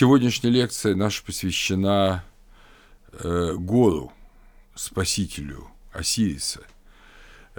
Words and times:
Сегодняшняя 0.00 0.50
лекция 0.50 0.94
наша 0.94 1.24
посвящена 1.24 2.24
э, 3.10 3.54
Гору, 3.58 4.12
спасителю 4.76 5.66
Осириса, 5.92 6.60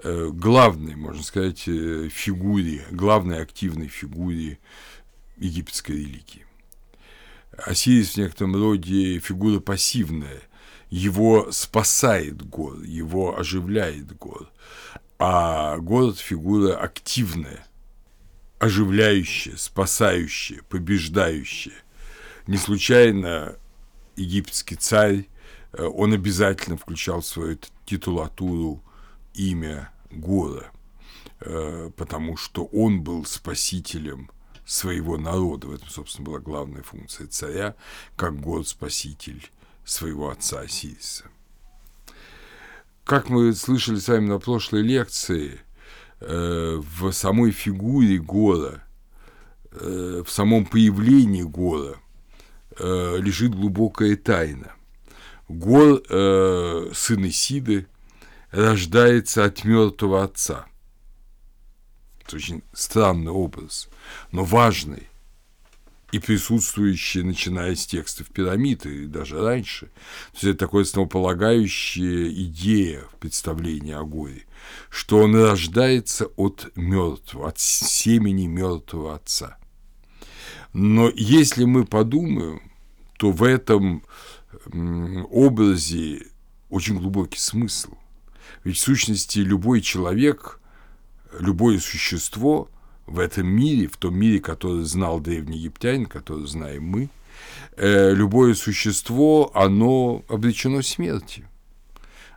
э, 0.01 0.29
главной, 0.31 0.95
можно 0.95 1.21
сказать, 1.21 1.67
э, 1.67 2.07
фигуре, 2.07 2.85
главной 2.91 3.41
активной 3.41 3.89
фигуре 3.89 4.57
египетской 5.35 5.91
религии. 5.91 6.45
Осирис 7.57 8.13
в 8.13 8.17
некотором 8.19 8.55
роде 8.55 9.19
фигура 9.19 9.59
пассивная, 9.59 10.39
его 10.89 11.51
спасает 11.51 12.41
гор, 12.41 12.79
его 12.83 13.37
оживляет 13.37 14.15
гор, 14.17 14.49
а 15.17 15.77
город 15.79 16.19
фигура 16.19 16.77
активная, 16.77 17.67
оживляющая, 18.59 19.57
спасающая, 19.57 20.61
побеждающая. 20.69 21.83
Не 22.49 22.57
случайно 22.57 23.57
египетский 24.15 24.75
царь, 24.75 25.27
э, 25.71 25.83
он 25.83 26.13
обязательно 26.13 26.77
включал 26.77 27.21
в 27.21 27.25
свою 27.27 27.59
титулатуру 27.85 28.81
имя 29.35 29.91
Гора, 30.09 30.71
э, 31.41 31.91
потому 31.95 32.37
что 32.37 32.65
он 32.65 33.03
был 33.03 33.23
спасителем 33.25 34.31
своего 34.65 35.15
народа. 35.15 35.67
В 35.67 35.73
этом, 35.73 35.89
собственно, 35.89 36.25
была 36.25 36.39
главная 36.39 36.81
функция 36.81 37.27
царя, 37.27 37.75
как 38.15 38.39
год-спаситель 38.39 39.47
своего 39.85 40.31
отца 40.31 40.61
Осириса. 40.61 41.25
Как 43.03 43.29
мы 43.29 43.53
слышали 43.53 43.99
с 43.99 44.07
вами 44.07 44.27
на 44.27 44.39
прошлой 44.39 44.81
лекции, 44.81 45.59
э, 46.19 46.81
в 46.81 47.11
самой 47.11 47.51
фигуре 47.51 48.17
Гора, 48.17 48.81
в 49.69 50.25
самом 50.29 50.65
появлении 50.65 51.43
Гора 51.43 51.99
э, 52.79 53.17
лежит 53.19 53.53
глубокая 53.53 54.15
тайна. 54.15 54.73
Гор, 55.47 56.03
сын 56.05 57.27
Исиды, 57.27 57.87
рождается 58.51 59.45
от 59.45 59.63
мертвого 59.63 60.23
отца. 60.23 60.67
Это 62.23 62.35
очень 62.35 62.63
странный 62.71 63.31
образ, 63.31 63.89
но 64.31 64.43
важный 64.43 65.09
и 66.11 66.19
присутствующие, 66.19 67.23
начиная 67.23 67.75
с 67.75 67.85
текстов 67.85 68.27
пирамид 68.27 68.85
и 68.85 69.05
даже 69.05 69.41
раньше. 69.41 69.87
То 69.87 70.33
есть 70.33 70.43
это 70.43 70.57
такое 70.57 70.83
основополагающая 70.83 72.29
идея 72.29 73.03
в 73.11 73.15
представлении 73.17 73.93
о 73.93 74.03
горе, 74.03 74.45
что 74.89 75.19
он 75.19 75.35
рождается 75.35 76.27
от 76.35 76.71
мертвого, 76.75 77.49
от 77.49 77.59
семени 77.59 78.47
мертвого 78.47 79.15
отца. 79.15 79.57
Но 80.73 81.11
если 81.15 81.63
мы 81.65 81.85
подумаем, 81.85 82.68
то 83.19 83.31
в 83.31 83.43
этом 83.43 84.03
образе 85.29 86.25
очень 86.69 86.97
глубокий 86.97 87.39
смысл. 87.39 87.93
Ведь 88.63 88.77
в 88.77 88.81
сущности 88.81 89.39
любой 89.39 89.81
человек, 89.81 90.59
любое 91.39 91.79
существо– 91.79 92.69
в 93.09 93.19
этом 93.19 93.47
мире, 93.47 93.87
в 93.87 93.97
том 93.97 94.15
мире, 94.15 94.39
который 94.39 94.83
знал 94.83 95.19
древний 95.19 95.57
египтянин, 95.57 96.05
который 96.05 96.47
знаем 96.47 96.83
мы, 96.83 97.09
э, 97.75 98.13
любое 98.13 98.53
существо, 98.53 99.51
оно 99.53 100.23
обречено 100.29 100.81
смерти. 100.81 101.45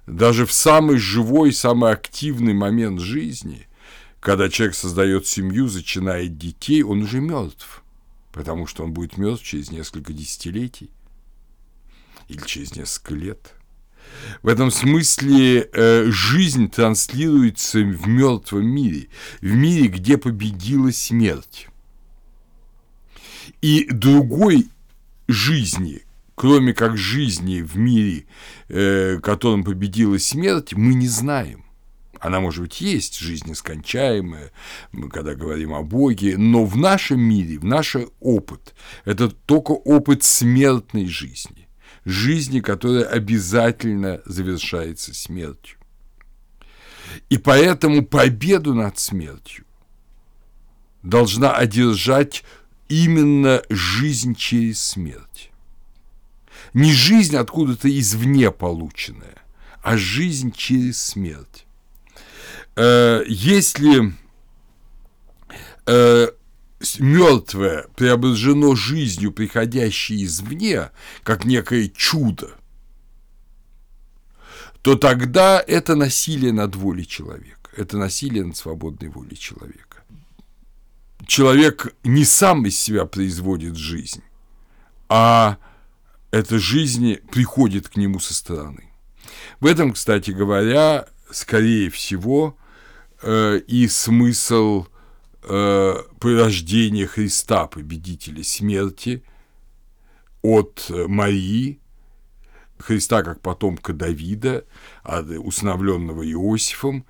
Даже 0.07 0.47
в 0.47 0.53
самый 0.53 0.99
живой, 0.99 1.53
самый 1.53 1.93
активный 1.93 2.55
момент 2.55 3.01
жизни, 3.01 3.69
когда 4.21 4.49
человек 4.49 4.75
создает 4.75 5.27
семью, 5.27 5.69
зачинает 5.69 6.39
детей, 6.39 6.83
он 6.83 7.03
уже 7.03 7.21
мертв, 7.21 7.82
потому 8.33 8.67
что 8.67 8.85
он 8.85 8.93
будет 8.93 9.19
мертв 9.19 9.45
через 9.45 9.71
несколько 9.71 10.13
десятилетий 10.13 10.91
или 12.29 12.41
через 12.47 12.75
несколько 12.75 13.15
лет– 13.15 13.55
в 14.43 14.49
этом 14.49 14.71
смысле 14.71 15.69
э, 15.73 16.11
жизнь 16.11 16.71
транслируется 16.71 17.79
в 17.79 18.07
мертвом 18.09 18.67
мире, 18.67 19.09
в 19.41 19.55
мире, 19.55 19.89
где 19.89 20.19
победила 20.19 20.91
смерть. 20.93 21.69
И 23.61 23.89
другой 23.91 24.69
жизни, 25.29 26.03
кроме 26.35 26.75
как 26.75 26.97
жизни 26.97 27.61
в 27.61 27.77
мире, 27.77 28.27
э, 28.69 29.19
которым 29.23 29.65
победила 29.65 30.19
смерть, 30.19 30.73
мы 30.73 30.95
не 30.95 31.09
знаем. 31.09 31.62
Она, 32.23 32.39
может 32.39 32.63
быть, 32.63 32.81
есть, 32.81 33.19
жизнь 33.19 33.49
нескончаемая, 33.49 34.53
мы 34.93 35.09
когда 35.09 35.35
говорим 35.35 35.75
о 35.75 35.83
Боге, 35.83 36.39
но 36.39 36.65
в 36.65 36.77
нашем 36.77 37.21
мире, 37.21 37.59
в 37.59 37.65
наш 37.65 37.97
опыт, 38.21 38.75
это 39.05 39.29
только 39.29 39.73
опыт 39.73 40.23
смертной 40.23 41.07
жизни 41.07 41.69
жизни, 42.05 42.61
которая 42.61 43.05
обязательно 43.05 44.23
завершается 44.25 45.15
смертью. 45.15 45.79
И 47.29 47.39
поэтому 47.39 48.05
победу 48.05 48.75
над 48.75 48.99
смертью 48.99 49.65
должна 51.03 51.53
одержать 51.53 52.45
именно 52.89 53.63
жизнь 53.69 54.35
через 54.35 54.83
смерть. 54.83 55.51
Не 56.75 56.93
жизнь 56.93 57.37
откуда-то 57.37 57.89
извне 57.89 58.51
полученная, 58.51 59.43
а 59.83 59.97
жизнь 59.97 60.53
через 60.53 61.03
смерть. 61.03 61.67
Э, 62.75 63.23
если 63.27 64.15
э, 65.87 66.29
мертвое 66.99 67.87
преображено 67.97 68.75
жизнью, 68.75 69.33
приходящей 69.33 70.25
извне, 70.25 70.91
как 71.23 71.45
некое 71.45 71.89
чудо, 71.89 72.53
то 74.83 74.97
тогда 74.97 75.63
это 75.67 75.95
насилие 75.95 76.53
над 76.53 76.75
волей 76.75 77.07
человека, 77.07 77.71
это 77.77 77.97
насилие 77.97 78.45
над 78.45 78.57
свободной 78.57 79.09
волей 79.09 79.37
человека. 79.37 80.03
Человек 81.27 81.95
не 82.03 82.25
сам 82.25 82.67
из 82.67 82.81
себя 82.81 83.05
производит 83.05 83.77
жизнь, 83.77 84.23
а 85.09 85.59
эта 86.33 86.59
жизнь 86.59 87.17
приходит 87.31 87.89
к 87.89 87.97
нему 87.97 88.19
со 88.19 88.35
стороны. 88.35 88.89
В 89.61 89.67
этом, 89.67 89.93
кстати 89.93 90.33
говоря, 90.33 91.07
скорее 91.31 91.91
всего, 91.91 92.57
э, 93.23 93.61
и 93.67 93.89
смысл 93.89 94.87
э, 95.43 95.95
порождения 96.21 97.07
Христа, 97.07 97.67
победителя 97.67 98.45
смерти, 98.45 99.23
от 100.43 100.91
Марии, 100.91 101.79
Христа 102.83 103.23
как 103.23 103.41
потомка 103.41 103.93
Давида, 103.93 104.65
усыновленного 105.05 106.29
Иосифом. 106.31 107.07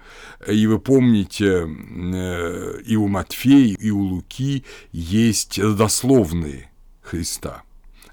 И 0.46 0.66
вы 0.66 0.78
помните, 0.78 1.66
э, 1.66 2.80
и 2.84 2.96
у 2.96 3.08
Матфея, 3.08 3.76
и 3.78 3.90
у 3.90 4.00
Луки 4.00 4.64
есть 4.92 5.58
родословные 5.58 6.70
Христа. 7.00 7.62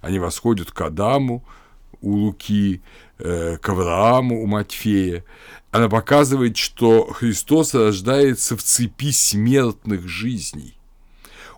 Они 0.01 0.19
восходят 0.19 0.71
к 0.71 0.81
Адаму 0.81 1.45
у 2.01 2.11
Луки, 2.11 2.81
э, 3.17 3.57
к 3.61 3.69
Аврааму 3.69 4.41
у 4.41 4.45
Матфея 4.45 5.23
она 5.71 5.87
показывает, 5.87 6.57
что 6.57 7.05
Христос 7.05 7.73
рождается 7.73 8.57
в 8.57 8.63
цепи 8.63 9.11
смертных 9.11 10.07
жизней. 10.07 10.77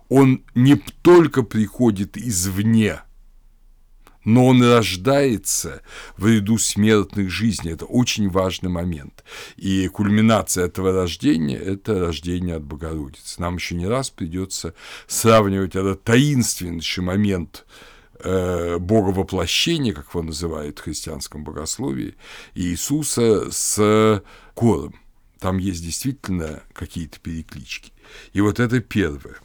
Он 0.08 0.42
не 0.54 0.76
только 1.00 1.42
приходит 1.42 2.18
извне, 2.18 3.00
но 4.24 4.46
он 4.46 4.62
рождается 4.62 5.80
в 6.18 6.26
ряду 6.26 6.58
смертных 6.58 7.30
жизней. 7.30 7.72
Это 7.72 7.86
очень 7.86 8.28
важный 8.28 8.68
момент. 8.68 9.24
И 9.56 9.88
кульминация 9.88 10.66
этого 10.66 10.92
рождения– 10.92 11.56
это 11.58 11.98
рождение 11.98 12.56
от 12.56 12.64
Богородицы. 12.64 13.40
Нам 13.40 13.56
еще 13.56 13.74
не 13.74 13.86
раз 13.86 14.10
придется 14.10 14.74
сравнивать 15.06 15.74
этот 15.74 16.04
таинственнейший 16.04 17.02
момент– 17.02 17.64
э, 18.22 18.78
как 19.92 20.08
его 20.14 20.22
называют 20.22 20.78
в 20.78 20.82
христианском 20.82 21.44
богословии, 21.44 22.16
Иисуса 22.54 23.50
с 23.50 24.22
кором. 24.54 24.94
Там 25.38 25.58
есть 25.58 25.82
действительно 25.82 26.62
какие-то 26.72 27.18
переклички. 27.18 27.92
И 28.32 28.40
вот 28.40 28.60
это 28.60 28.80
первое. 28.80 29.36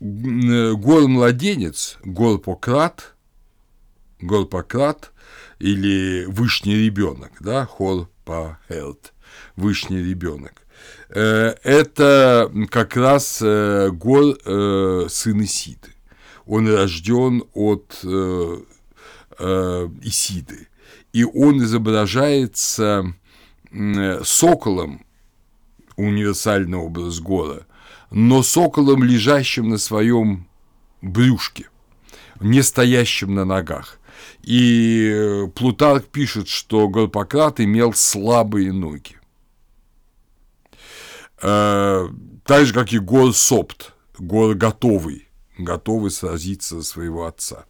Гор-младенец, 0.00 1.98
гор-пократ, 2.04 3.14
гор-пократ 4.20 5.12
или 5.58 6.24
вышний 6.26 6.76
ребенок, 6.76 7.32
да, 7.40 7.66
хор-па-хелт, 7.66 9.12
вышний 9.56 10.02
ребенок. 10.02 10.65
Э, 11.08 11.54
это 11.62 12.50
как 12.70 12.96
раз 12.96 13.40
э, 13.42 13.90
Гор, 13.92 14.36
э, 14.44 15.06
сын 15.08 15.44
Исиды. 15.44 15.88
Он 16.46 16.68
рожден 16.72 17.42
от 17.54 18.04
Исиды. 20.02 20.68
И 21.12 21.24
он 21.24 21.58
изображается 21.58 23.14
соколом, 24.22 25.04
универсальный 25.96 26.78
образ 26.78 27.18
Гора, 27.18 27.66
но 28.12 28.44
соколом, 28.44 29.02
лежащим 29.02 29.68
на 29.70 29.78
своем 29.78 30.46
брюшке, 31.02 31.68
не 32.40 32.62
стоящем 32.62 33.34
на 33.34 33.44
ногах. 33.44 33.98
И 34.42 35.46
Плутарх 35.56 36.04
пишет, 36.04 36.48
что 36.48 36.88
Гарпократ 36.88 37.60
имел 37.60 37.92
слабые 37.92 38.72
ноги. 38.72 39.16
Э, 41.42 42.08
так 42.44 42.66
же, 42.66 42.72
как 42.72 42.92
и 42.92 42.98
Гор 42.98 43.34
Сопт, 43.34 43.92
Гор 44.18 44.54
готовый, 44.54 45.28
готовый 45.58 46.10
сразиться 46.10 46.76
за 46.76 46.82
своего 46.82 47.26
отца. 47.26 47.66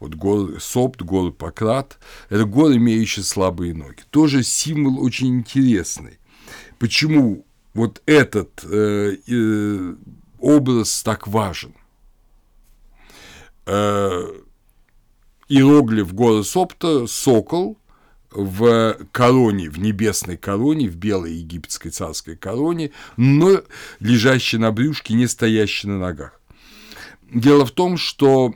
Вот 0.00 0.14
гор 0.14 0.60
Сопт, 0.60 1.02
гор 1.02 1.32
Пократ– 1.32 1.98
это 2.28 2.44
гор, 2.44 2.72
имеющий 2.72 3.22
слабые 3.22 3.74
ноги. 3.74 4.02
Тоже 4.10 4.42
символ 4.42 5.02
очень 5.02 5.38
интересный. 5.38 6.18
Почему 6.78 7.46
вот 7.72 8.02
этот 8.06 8.64
э, 8.64 9.16
э, 9.26 9.94
образ 10.38 11.02
так 11.02 11.26
важен? 11.28 11.74
Э, 13.66 14.26
иероглиф 15.48 16.12
гора 16.12 16.42
Сопта– 16.42 17.06
сокол– 17.08 17.78
в 18.34 18.98
короне, 19.12 19.70
в 19.70 19.78
небесной 19.78 20.36
короне, 20.36 20.88
в 20.88 20.96
белой 20.96 21.34
египетской 21.34 21.90
царской 21.90 22.36
короне, 22.36 22.90
но 23.16 23.62
лежащий 24.00 24.58
на 24.58 24.72
брюшке, 24.72 25.14
не 25.14 25.26
стоящий 25.26 25.88
на 25.88 25.98
ногах. 25.98 26.40
Дело 27.32 27.64
в 27.64 27.70
том, 27.70 27.96
что 27.96 28.54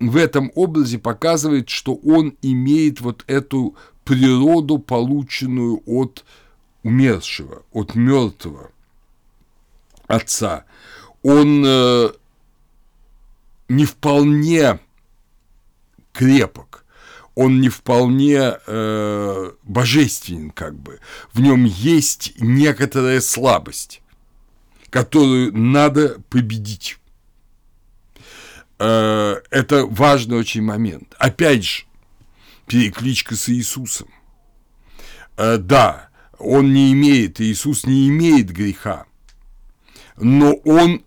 в 0.00 0.16
этом 0.16 0.50
образе 0.54 0.98
показывает, 0.98 1.68
что 1.68 1.94
он 1.94 2.36
имеет 2.42 3.00
вот 3.00 3.24
эту 3.26 3.76
природу, 4.04 4.78
полученную 4.78 5.82
от 5.86 6.24
умершего, 6.82 7.62
от 7.72 7.94
мертвого 7.94 8.70
отца. 10.06 10.64
Он 11.22 11.62
э, 11.66 12.10
не 13.68 13.84
вполне 13.84 14.80
крепок, 16.12 16.84
он 17.38 17.60
не 17.60 17.68
вполне 17.68 18.56
э, 18.66 19.50
божественен, 19.62 20.50
как 20.50 20.76
бы. 20.76 20.98
В 21.32 21.40
нем 21.40 21.66
есть 21.66 22.32
некоторая 22.40 23.20
слабость, 23.20 24.02
которую 24.90 25.56
надо 25.56 26.20
победить. 26.30 26.98
Э, 28.80 29.36
это 29.50 29.86
важный 29.86 30.36
очень 30.36 30.62
момент. 30.62 31.14
Опять 31.16 31.64
же, 31.64 31.84
перекличка 32.66 33.36
с 33.36 33.48
Иисусом. 33.48 34.08
Э, 35.36 35.58
да, 35.58 36.08
он 36.40 36.72
не 36.72 36.92
имеет, 36.92 37.40
Иисус 37.40 37.86
не 37.86 38.08
имеет 38.08 38.50
греха, 38.50 39.06
но 40.16 40.54
он 40.64 41.04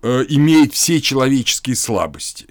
э, 0.00 0.24
имеет 0.30 0.72
все 0.72 1.02
человеческие 1.02 1.76
слабости. 1.76 2.46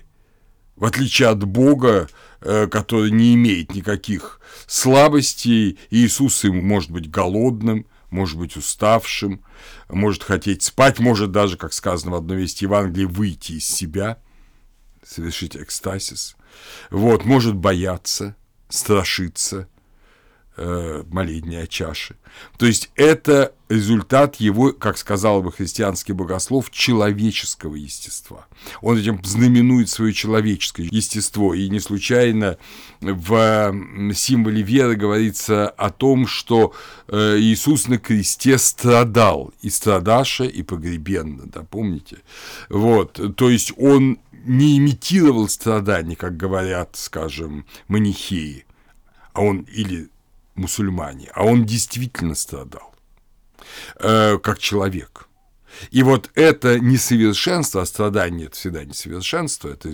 В 0.75 0.85
отличие 0.85 1.29
от 1.29 1.44
Бога, 1.44 2.07
который 2.39 3.12
не 3.12 3.36
имеет 3.36 3.74
никаких 3.74 4.39
слабостей. 4.68 5.80
Иисус 5.89 6.44
ему 6.44 6.62
может 6.62 6.91
быть 6.91 7.09
голодным, 7.09 7.86
может 8.09 8.38
быть 8.38 8.57
уставшим, 8.57 9.44
может 9.89 10.24
хотеть 10.24 10.63
спать, 10.63 11.00
может 11.00 11.31
даже, 11.31 11.57
как 11.57 11.74
сказано 11.74 12.12
в 12.12 12.15
одной 12.15 12.38
вести 12.38 12.65
Евангелии, 12.65 13.06
выйти 13.06 13.53
из 13.53 13.65
себя, 13.68 14.19
совершить 15.03 15.56
экстасис. 15.56 16.36
Вот, 16.89 17.25
может 17.25 17.56
бояться, 17.56 18.36
страшиться– 18.69 19.68
э, 20.59 21.03
моления 21.09 21.65
чаши. 21.67 22.15
То 22.57 22.65
есть 22.65 22.91
это 22.95 23.53
результат 23.69 24.35
его, 24.35 24.73
как 24.73 24.97
сказал 24.97 25.41
бы 25.41 25.51
христианский 25.51 26.13
богослов, 26.13 26.69
человеческого 26.69 27.75
естества. 27.75 28.45
Он 28.81 28.97
этим 28.97 29.23
знаменует 29.23 29.89
свое 29.89 30.13
человеческое 30.13 30.89
естество. 30.91 31.53
И 31.53 31.69
не 31.69 31.79
случайно 31.79 32.57
в 33.00 33.73
символе 34.13 34.61
веры 34.61 34.95
говорится 34.95 35.69
о 35.69 35.89
том, 35.91 36.27
что 36.27 36.73
э, 37.07 37.38
Иисус 37.39 37.88
на 37.88 37.97
кресте 37.97 38.57
страдал, 38.57 39.53
и 39.61 39.69
страдаше, 39.69 40.45
и 40.45 40.61
погребенно, 40.63 41.44
да, 41.45 41.63
помните? 41.63 42.17
Вот, 42.69 43.19
то 43.35 43.50
есть 43.50 43.71
он 43.77 44.19
не 44.45 44.77
имитировал 44.77 45.47
страданий, 45.47 46.15
как 46.15 46.38
говорят, 46.38 46.91
скажем, 46.94 47.65
манихеи, 47.88 48.65
а 49.33 49.41
он 49.41 49.59
или 49.61 50.09
мусульмане, 50.59 51.31
а 51.33 51.44
он 51.45 51.65
действительно 51.65 52.35
страдал 52.35 52.94
э, 54.00 54.38
как 54.38 54.59
человек. 54.59 55.27
И 55.91 56.03
вот 56.03 56.29
это 56.35 56.79
несовершенство, 56.79 57.81
а 57.81 57.85
страдание 57.85 58.47
это 58.47 58.56
всегда 58.56 58.83
несовершенство, 58.83 59.69
это 59.69 59.89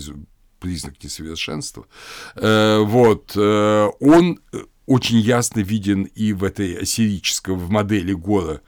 признак 0.60 1.02
несовершенства, 1.02 1.86
э, 2.34 2.78
вот, 2.78 3.32
э, 3.36 3.88
он 4.00 4.40
очень 4.86 5.18
ясно 5.18 5.60
виден 5.60 6.04
и 6.04 6.32
в 6.32 6.44
этой 6.44 6.74
ассирической, 6.74 7.54
в 7.54 7.70
модели 7.70 8.12
гора 8.12 8.60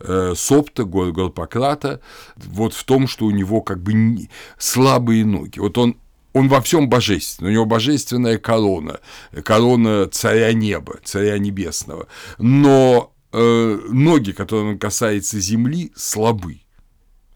э, 0.00 0.34
Сопта, 0.36 0.84
гор 0.84 1.12
Горпократа, 1.12 2.00
вот 2.36 2.74
в 2.74 2.84
том, 2.84 3.08
что 3.08 3.26
у 3.26 3.30
него 3.30 3.60
как 3.60 3.82
бы 3.82 4.28
слабые 4.58 5.24
ноги. 5.24 5.58
Вот 5.58 5.76
он 5.78 5.96
он 6.34 6.48
во 6.48 6.60
всем 6.60 6.88
божественный, 6.88 7.50
у 7.50 7.54
него 7.54 7.64
божественная 7.64 8.38
корона, 8.38 9.00
корона 9.44 10.08
царя 10.08 10.52
неба, 10.52 10.98
царя 11.02 11.38
небесного. 11.38 12.08
Но 12.38 13.14
э, 13.32 13.80
ноги, 13.88 14.32
которым 14.32 14.70
он 14.70 14.78
касается 14.78 15.40
земли, 15.40 15.92
слабы. 15.96 16.60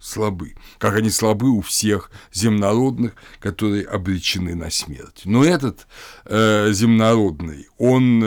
Слабы, 0.00 0.54
как 0.78 0.96
они 0.96 1.10
слабы 1.10 1.48
у 1.50 1.60
всех 1.60 2.10
земнородных, 2.32 3.14
которые 3.40 3.84
обречены 3.84 4.54
на 4.54 4.70
смерть. 4.70 5.22
Но 5.24 5.44
этот 5.44 5.86
э, 6.24 6.70
земнородный, 6.72 7.66
он 7.78 8.24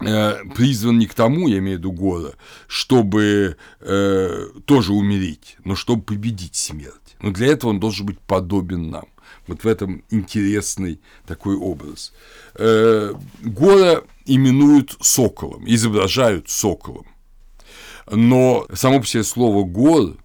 э, 0.00 0.44
призван 0.54 0.98
не 0.98 1.06
к 1.06 1.14
тому, 1.14 1.48
я 1.48 1.58
имею 1.58 1.76
в 1.76 1.80
виду 1.80 1.92
Гора, 1.92 2.32
чтобы 2.68 3.56
э, 3.80 4.46
тоже 4.64 4.92
умереть, 4.92 5.56
но 5.64 5.76
чтобы 5.76 6.02
победить 6.02 6.56
смерть. 6.56 7.01
Но 7.22 7.30
для 7.30 7.48
этого 7.48 7.70
он 7.70 7.80
должен 7.80 8.04
быть 8.06 8.18
подобен 8.18 8.90
нам. 8.90 9.06
Вот 9.46 9.64
в 9.64 9.66
этом 9.66 10.04
интересный 10.10 11.00
такой 11.26 11.56
образ. 11.56 12.12
Э, 12.54 13.14
Гора 13.40 14.02
именуют 14.26 14.96
соколом, 15.00 15.64
изображают 15.66 16.48
соколом. 16.48 17.06
Но 18.10 18.66
само 18.74 19.00
по 19.00 19.06
себе 19.06 19.24
слово 19.24 19.64
«гор» 19.64 20.16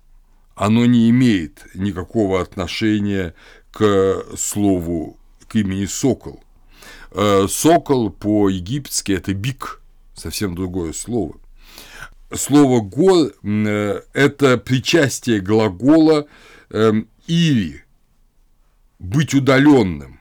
оно 0.55 0.85
не 0.85 1.09
имеет 1.11 1.65
никакого 1.75 2.41
отношения 2.41 3.35
к 3.71 4.23
слову, 4.35 5.17
к 5.47 5.55
имени 5.55 5.85
сокол. 5.85 6.43
Э, 7.11 7.47
сокол 7.47 8.09
по-египетски– 8.09 9.11
это 9.13 9.33
бик, 9.33 9.81
совсем 10.15 10.55
другое 10.55 10.93
слово. 10.93 11.35
Слово 12.33 12.81
«гор» 12.81 13.31
э,– 13.43 14.01
это 14.13 14.57
причастие 14.57 15.39
глагола 15.39 16.27
Эм, 16.69 17.07
или 17.27 17.83
быть 18.99 19.33
удаленным, 19.33 20.19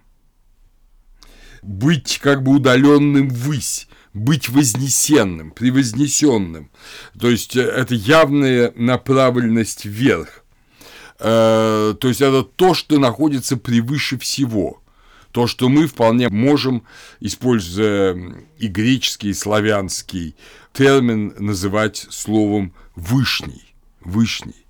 быть 1.63 2.21
как 2.23 2.43
бы 2.43 2.53
удаленным 2.53 3.29
ввысь, 3.29 3.89
быть 4.13 4.49
вознесенным, 4.49 5.51
превознесенным. 5.51 6.71
То 7.19 7.31
есть 7.31 7.57
э, 7.57 7.63
это 7.63 7.95
явная 7.95 8.73
направленность 8.77 9.85
вверх. 9.85 10.45
Э, 11.19 11.95
то 11.99 12.09
есть 12.09 12.21
это 12.21 12.43
то, 12.45 12.75
что 12.75 12.99
находится 12.99 13.57
превыше 13.57 14.19
всего. 14.19 14.83
То, 15.33 15.47
что 15.47 15.69
мы 15.69 15.87
вполне 15.87 16.29
можем, 16.29 16.85
используя 17.21 18.17
и 18.59 18.69
греческий, 18.69 19.31
и 19.31 19.35
славянский 19.35 20.37
термин, 20.73 21.35
называть 21.39 22.07
словом 22.09 22.73
«вышний». 22.95 23.75
«Вышний». 24.01 24.66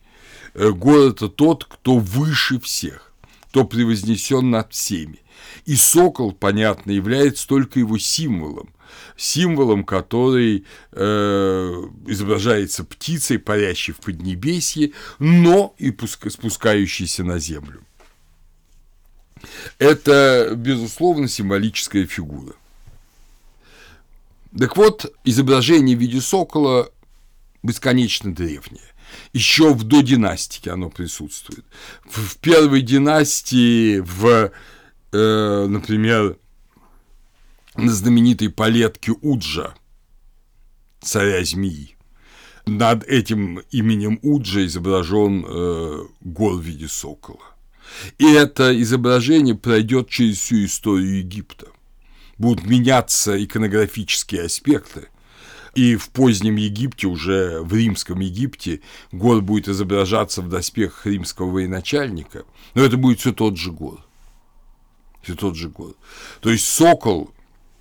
Э, 0.57 0.71
город– 0.71 1.17
это 1.17 1.29
тот, 1.29 1.65
кто 1.65 1.99
выше 1.99 2.59
всех, 2.59 3.13
кто 3.51 3.65
превознесен 3.65 4.51
над 4.51 4.73
всеми. 4.73 5.21
И 5.67 5.77
сокол, 5.77 6.33
понятно, 6.33 6.93
является 6.93 7.47
только 7.47 7.79
его 7.79 7.99
символом, 7.99 8.71
символом, 9.19 9.85
который 9.85 10.65
э, 10.93 11.83
изображается 12.07 12.85
птицей, 12.85 13.39
парящей 13.39 13.93
в 13.93 13.99
Поднебесье, 13.99 14.93
но 15.19 15.75
и 15.77 15.95
спускающейся 16.29 17.23
на 17.23 17.39
землю. 17.39 17.83
Это, 19.79 20.55
безусловно, 20.57 21.29
символическая 21.29 22.07
фигура. 22.07 22.55
Так 24.59 24.79
вот, 24.79 25.13
изображение 25.25 25.99
в 25.99 26.01
виде 26.01 26.23
сокола 26.23 26.91
бесконечно 27.63 28.35
древнее 28.35 28.96
еще 29.33 29.73
в 29.75 29.85
додинастике 29.85 30.71
оно 30.71 30.91
присутствует. 30.91 31.65
В 32.05 32.37
первой 32.39 32.83
династии, 32.83 34.01
в, 34.01 34.51
э, 35.13 35.67
например, 35.69 36.39
на 37.77 37.93
знаменитой 37.93 38.51
палетке 38.51 39.13
Уджа, 39.21 39.75
царя 41.01 41.45
змеи, 41.45 41.97
над 42.67 43.05
этим 43.05 43.61
именем 43.71 44.19
Уджа 44.23 44.65
изображен 44.67 45.45
э, 45.47 46.05
гол 46.21 46.59
в 46.59 46.63
виде 46.63 46.89
сокола. 46.89 47.57
И 48.19 48.27
это 48.27 48.81
изображение 48.83 49.55
пройдет 49.55 50.09
через 50.09 50.39
всю 50.39 50.65
историю 50.65 51.19
Египта. 51.19 51.69
Будут 52.39 52.67
меняться 52.67 53.43
иконографические 53.43 54.43
аспекты. 54.43 55.09
И 55.76 55.95
в 55.97 56.09
позднем 56.09 56.56
Египте, 56.56 57.06
уже 57.06 57.61
в 57.61 57.75
римском 57.75 58.21
Египте, 58.21 58.80
гор 59.12 59.42
будет 59.42 59.68
изображаться 59.68 60.40
в 60.40 60.49
доспехах 60.49 61.04
римского 61.04 61.50
военачальника, 61.50 62.45
но 62.75 62.83
это 62.83 62.97
будет 62.97 63.21
все 63.21 63.35
тот 63.35 63.59
же 63.59 63.73
гор. 63.73 64.00
Все 65.21 65.35
тот 65.35 65.54
же 65.54 65.68
гор. 65.68 65.95
То 66.40 66.49
есть 66.49 66.66
сокол 66.66 67.30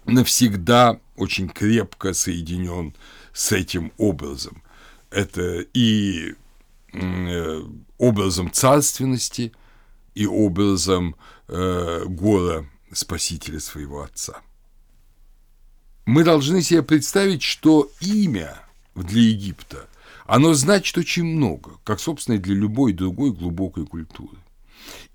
навсегда 0.03 0.99
очень 1.15 1.47
крепко 1.47 2.13
соединен 2.13 2.93
с 3.31 3.53
этим 3.53 3.93
образом. 3.97 4.61
Это 5.09 5.61
и 5.73 6.35
э, 6.91 7.61
образом 7.97 8.51
царственности, 8.51 9.53
и 10.15 10.25
образом 10.25 11.15
э, 11.47 12.03
гора 12.07 12.65
спасителя 12.91 13.61
своего 13.61 14.03
отца. 14.03 14.41
Мы 16.05 16.23
должны 16.23 16.61
себе 16.61 16.83
представить, 16.83 17.41
что 17.41 17.89
имя 17.99 18.59
для 18.93 19.21
Египта, 19.21 19.87
оно 20.27 20.53
значит 20.53 20.97
очень 20.97 21.23
много, 21.23 21.71
как, 21.83 21.99
собственно, 21.99 22.35
и 22.35 22.39
для 22.39 22.53
любой 22.53 22.93
другой 22.93 23.31
глубокой 23.31 23.87
культуры. 23.87 24.37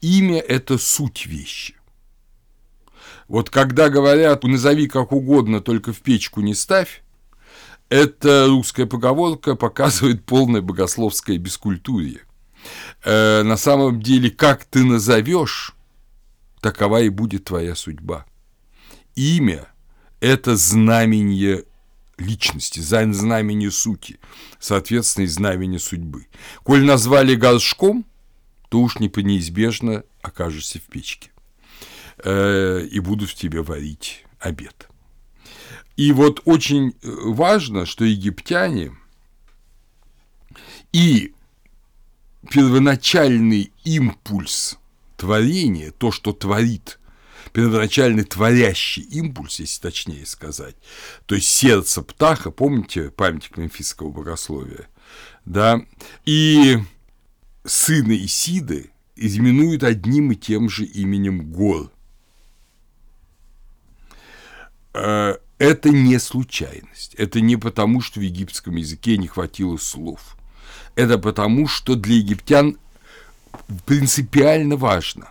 Имя– 0.00 0.40
это 0.48 0.78
суть 0.78 1.26
вещи. 1.26 1.76
Вот 3.28 3.50
когда 3.50 3.88
говорят 3.88 4.42
«назови 4.42 4.88
как 4.88 5.12
угодно, 5.12 5.60
только 5.60 5.92
в 5.92 6.00
печку 6.00 6.40
не 6.40 6.54
ставь», 6.54 7.04
эта 7.88 8.46
русская 8.48 8.86
поговорка 8.86 9.54
показывает 9.54 10.24
полное 10.24 10.60
богословское 10.60 11.38
бескультурье. 11.38 12.20
Э, 13.04 13.42
на 13.42 13.56
самом 13.56 14.02
деле, 14.02 14.30
как 14.30 14.64
ты 14.64 14.84
назовешь, 14.84 15.74
такова 16.60 17.00
и 17.00 17.08
будет 17.08 17.44
твоя 17.44 17.76
судьба. 17.76 18.26
Имя– 19.14 19.68
это 20.20 20.56
знамение 20.56 21.64
личности, 22.18 22.80
знамение 22.80 23.70
сути, 23.70 24.18
соответственно, 24.58 25.24
и 25.24 25.28
знамение 25.28 25.78
судьбы. 25.78 26.26
Коль 26.62 26.84
назвали 26.84 27.34
горшком, 27.34 28.04
то 28.68 28.80
уж 28.80 28.98
не 28.98 29.08
по 29.08 29.20
неизбежно 29.20 30.04
окажешься 30.22 30.78
в 30.78 30.82
печке. 30.82 31.30
Э, 32.22 32.86
и 32.90 33.00
будут 33.00 33.30
в 33.30 33.34
тебе 33.34 33.62
варить 33.62 34.24
обед. 34.38 34.88
И 35.96 36.12
вот 36.12 36.42
очень 36.44 36.90
э, 36.90 36.92
важно, 37.02 37.86
что 37.86 38.04
египтяне 38.04 38.92
и 40.92 41.32
первоначальный 42.50 43.72
импульс 43.84 44.78
творения, 45.16 45.90
то, 45.90 46.12
что 46.12 46.32
творит, 46.32 46.99
первоначальный 47.52 48.24
творящий 48.24 49.02
импульс, 49.02 49.60
если 49.60 49.80
точнее 49.80 50.26
сказать, 50.26 50.76
то 51.26 51.34
есть 51.34 51.48
сердце 51.48 52.02
птаха, 52.02 52.50
помните 52.50 53.10
памятник 53.10 53.56
мемфисского 53.56 54.10
богословия, 54.10 54.88
да, 55.44 55.82
и 56.24 56.78
сына 57.64 58.16
Исиды 58.16 58.90
именуют 59.16 59.82
одним 59.82 60.32
и 60.32 60.36
тем 60.36 60.68
же 60.68 60.84
именем 60.84 61.52
Гор– 61.52 61.90
Э, 64.92 65.36
это 65.58 65.90
не 65.90 66.18
случайность. 66.18 67.14
Это 67.14 67.40
не 67.40 67.56
потому, 67.56 68.00
что 68.00 68.20
в 68.20 68.22
египетском 68.22 68.76
языке 68.76 69.16
не 69.16 69.28
хватило 69.28 69.76
слов. 69.76 70.36
Это 70.94 71.18
потому, 71.18 71.68
что 71.68 71.94
для 71.94 72.16
египтян 72.16 72.78
принципиально 73.86 74.76
важно, 74.76 75.28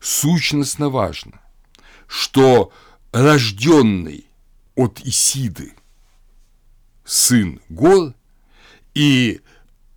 сущностно 0.00 0.88
важно, 0.88 1.40
что 2.06 2.72
рожденный 3.12 4.26
от 4.74 5.00
Исиды 5.00 5.74
сын 7.04 7.60
Гор 7.68 8.14
и 8.94 9.40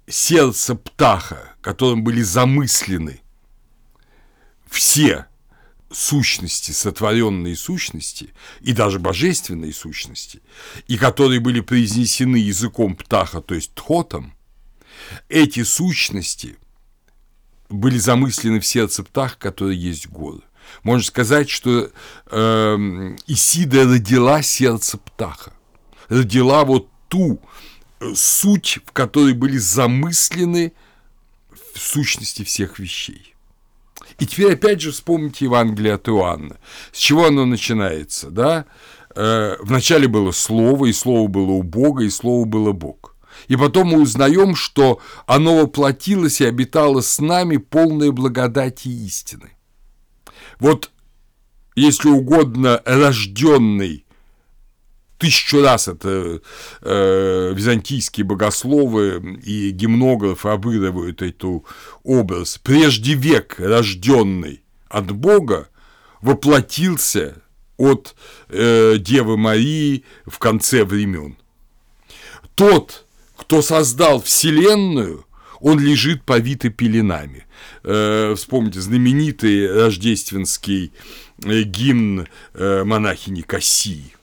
сердце 0.08 0.76
Птаха, 0.76 1.56
которым 1.62 2.04
были 2.04 2.22
замыслены 2.22 3.22
все 4.70 5.28
сущности, 5.92 6.72
сотворенные 6.72 7.56
сущности, 7.56 8.34
и 8.62 8.74
даже 8.74 9.00
божественные 9.00 9.74
сущности, 9.74 10.42
и 10.88 10.98
которые 10.98 11.40
были 11.40 11.60
произнесены 11.60 12.38
языком 12.38 12.96
птаха, 12.96 13.42
то 13.42 13.54
есть 13.54 13.74
тхотом, 13.76 14.34
эти 15.30 15.64
сущности 15.64 16.58
были 17.74 17.98
замыслены 17.98 18.60
в 18.60 18.66
сердце 18.66 19.04
птаха, 19.04 19.38
который 19.38 19.76
есть 19.76 20.08
горы. 20.08 20.42
Можно 20.84 21.06
сказать, 21.06 21.50
что 21.50 21.92
э, 22.32 22.76
Исида 23.28 23.86
родила 23.86 24.42
сердце 24.42 24.98
птаха, 24.98 25.54
родила 26.08 26.64
вот 26.64 26.88
ту 27.10 27.42
э, 28.00 28.14
суть, 28.16 28.80
в 28.86 28.92
которой 28.92 29.34
были 29.34 29.58
замыслены 29.58 30.74
в 31.74 31.80
сущности 31.80 32.44
всех 32.44 32.80
вещей. 32.80 33.36
И 34.20 34.26
теперь 34.26 34.54
опять 34.54 34.82
же 34.82 34.92
вспомните 34.92 35.46
Евангелие 35.46 35.94
от 35.96 36.08
Иоанна. 36.08 36.58
С 36.92 37.00
чего 37.00 37.26
оно 37.26 37.46
начинается, 37.46 38.30
да? 38.30 38.66
Э, 39.16 39.56
вначале 39.60 40.08
было 40.08 40.32
Слово, 40.32 40.86
и 40.88 40.94
Слово 40.94 41.28
было 41.28 41.52
у 41.52 41.64
Бога, 41.64 42.04
и 42.04 42.10
Слово 42.10 42.46
было 42.46 42.72
Бог. 42.72 43.13
И 43.48 43.56
потом 43.56 43.90
мы 43.90 44.02
узнаем, 44.02 44.56
что 44.56 45.00
оно 45.26 45.62
воплотилось 45.62 46.42
и 46.42 46.46
обитало 46.46 47.02
с 47.02 47.20
нами 47.20 47.58
полное 47.58 48.12
благодати 48.12 48.88
истины. 48.88 49.52
Вот, 50.60 50.92
если 51.76 52.10
угодно, 52.10 52.82
рожденный 52.86 54.06
тысячу 55.24 55.62
раз 55.62 55.88
это 55.88 56.42
э, 56.82 57.54
византийские 57.56 58.26
богословы 58.26 59.40
и 59.44 59.70
гимнографы 59.70 60.50
обыгрывают 60.50 61.22
эту 61.22 61.66
образ. 62.04 62.60
Прежде 62.62 63.14
век 63.14 63.56
рожденный 63.58 64.64
от 64.90 65.12
Бога 65.12 65.70
воплотился 66.22 67.42
от 67.78 68.16
э, 68.50 68.98
Девы 68.98 69.38
Марии 69.38 70.04
в 70.26 70.40
конце 70.40 70.84
времен. 70.84 71.38
Тот, 72.56 73.06
кто 73.36 73.62
создал 73.62 74.22
Вселенную, 74.22 75.26
он 75.60 75.80
лежит 75.80 76.24
повитый 76.24 76.70
пеленами. 76.70 77.46
Э, 77.84 78.34
вспомните 78.36 78.82
знаменитый 78.82 79.72
рождественский 79.72 80.92
э, 81.44 81.62
гимн 81.64 82.28
э, 82.54 82.84
монахини 82.84 83.42
Кассии 83.42 84.14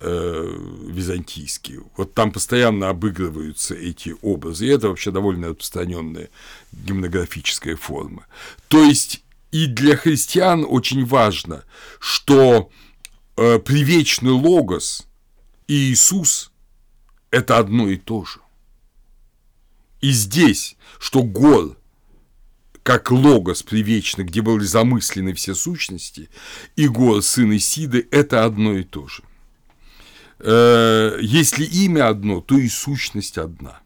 э, 0.00 0.58
византийские. 0.88 1.82
Вот 1.96 2.14
там 2.14 2.32
постоянно 2.32 2.88
обыгрываются 2.88 3.74
эти 3.74 4.16
образы, 4.22 4.66
и 4.66 4.70
это 4.70 4.88
вообще 4.88 5.10
довольно 5.10 5.48
распространенная 5.48 6.30
гимнографическая 6.72 7.76
форма. 7.76 8.26
То 8.68 8.82
есть 8.82 9.22
и 9.50 9.66
для 9.66 9.96
христиан 9.96 10.66
очень 10.66 11.04
важно, 11.04 11.64
что 12.00 12.70
э, 13.36 13.58
привечный 13.58 14.32
логос 14.32 15.06
и 15.68 15.92
Иисус– 15.92 16.50
это 17.34 17.58
одно 17.58 17.88
и 17.88 17.96
то 17.96 18.24
же. 18.24 18.38
И 20.00 20.10
здесь, 20.10 20.76
что 20.98 21.22
гор 21.22 21.76
как 22.82 23.10
логос 23.10 23.62
привечный, 23.62 24.24
где 24.24 24.42
были 24.42 24.64
замыслены 24.64 25.32
все 25.32 25.54
сущности, 25.54 26.28
и 26.76 26.86
гор 26.86 27.22
сын 27.22 27.56
Исиды– 27.56 28.06
это 28.10 28.44
одно 28.44 28.74
и 28.74 28.84
то 28.84 29.08
же. 29.08 29.22
Э, 30.38 31.18
если 31.22 31.64
имя 31.64 32.08
одно, 32.08 32.42
то 32.42 32.58
и 32.58 32.68
сущность 32.68 33.38
одна. 33.38 33.80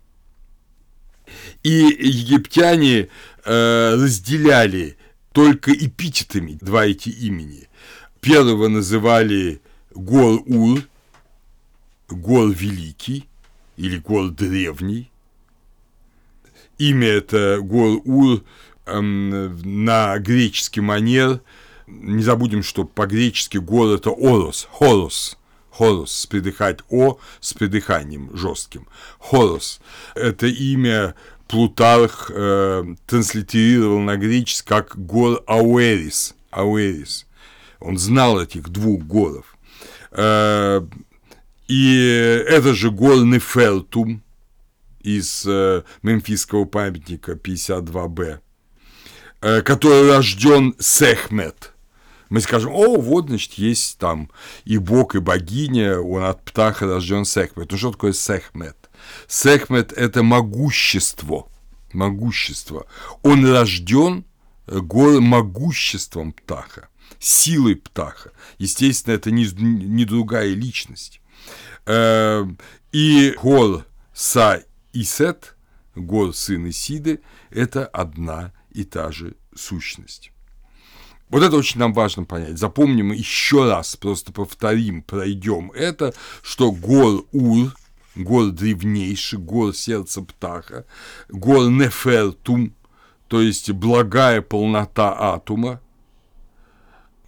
И 1.62 1.70
египтяне 1.70 3.08
э, 3.44 3.94
разделяли 3.94 4.96
только 5.32 5.72
эпитетами 5.72 6.58
два 6.60 6.86
эти 6.86 7.10
имени. 7.10 7.68
Первого 8.20 8.66
называли 8.66 9.60
Гор-Ур, 9.94 10.82
Гор 12.08 12.48
Великий 12.50 13.27
или 13.78 13.98
Гор 13.98 14.28
Древний. 14.30 15.10
Имя 16.76 17.08
это 17.08 17.60
Гор-Ур 17.62 18.42
эм, 18.86 19.84
на 19.86 20.18
греческий 20.18 20.80
манер. 20.80 21.40
Не 21.86 22.22
забудем, 22.22 22.62
что 22.62 22.84
по-гречески 22.84 23.56
гор 23.56 23.94
это 23.94 24.10
Орос, 24.10 24.68
Хорос– 24.70 25.38
Хорос, 25.78 26.26
придыхать 26.26 26.80
О 26.90 27.18
с 27.40 27.54
придыханием 27.54 28.36
жестким. 28.36 28.86
Хорос– 29.20 29.80
это 30.14 30.46
имя 30.46 31.14
Плутарх 31.46 32.30
э, 32.34 32.84
транслитерировал 33.06 34.00
на 34.00 34.16
греческий 34.16 34.68
как 34.68 34.98
гор 34.98 35.42
Ауэрис. 35.46 36.34
Ауэрис. 36.50 37.26
Он 37.80 37.96
знал 37.96 38.40
этих 38.40 38.68
двух 38.68 39.02
горов. 39.02 39.56
Э, 40.10 40.82
И 41.68 41.96
это 42.48 42.74
же 42.74 42.90
гор 42.90 43.24
Нефертум 43.24 44.22
из 45.00 45.44
э, 45.46 45.82
мемфисского 46.02 46.64
памятника 46.64 47.32
52Б, 47.32 48.40
э, 49.42 49.62
который 49.62 50.08
рожден 50.08 50.74
Сехмет. 50.78 51.74
Мы 52.30 52.40
скажем, 52.40 52.72
о, 52.72 52.98
вот, 53.00 53.28
значит, 53.28 53.54
есть 53.54 53.98
там 53.98 54.30
и 54.64 54.78
бог, 54.78 55.14
и 55.14 55.18
богиня, 55.20 55.98
он 56.00 56.24
от 56.24 56.42
птаха 56.42 56.86
рожден 56.86 57.26
Сехмет. 57.26 57.70
Ну, 57.70 57.78
что 57.78 57.92
такое 57.92 58.12
Сехмет? 58.14 58.76
Сехмет– 59.26 59.92
это 59.96 60.22
могущество, 60.22 61.48
могущество. 61.92 62.86
Он 63.22 63.46
рожден 63.46 64.24
гор 64.66 65.20
могуществом 65.20 66.32
птаха, 66.32 66.88
силой 67.18 67.76
птаха. 67.76 68.32
Естественно, 68.58 69.14
это 69.14 69.30
не, 69.30 69.46
не 69.46 70.04
другая 70.06 70.48
личность. 70.48 71.20
Э, 71.88 72.44
и 72.92 73.34
гор 73.42 73.86
Са 74.12 74.62
Исет, 74.92 75.56
гор 75.96 76.34
сын 76.34 76.68
Исиды, 76.68 77.22
это 77.50 77.86
одна 77.86 78.52
и 78.70 78.84
та 78.84 79.10
же 79.10 79.36
сущность. 79.56 80.30
Вот 81.30 81.42
это 81.42 81.56
очень 81.56 81.80
нам 81.80 81.94
важно 81.94 82.24
понять. 82.24 82.58
Запомним 82.58 83.12
еще 83.12 83.66
раз, 83.66 83.96
просто 83.96 84.32
повторим, 84.32 85.02
пройдем 85.02 85.72
это, 85.72 86.12
что 86.42 86.72
гор 86.72 87.24
Ур, 87.32 87.74
гор 88.14 88.50
древнейший, 88.50 89.38
гор 89.38 89.74
сердца 89.74 90.20
птаха, 90.20 90.84
гор 91.30 91.70
Нефертум, 91.70 92.74
то 93.28 93.40
есть 93.40 93.70
благая 93.70 94.42
полнота 94.42 95.14
атома, 95.34 95.80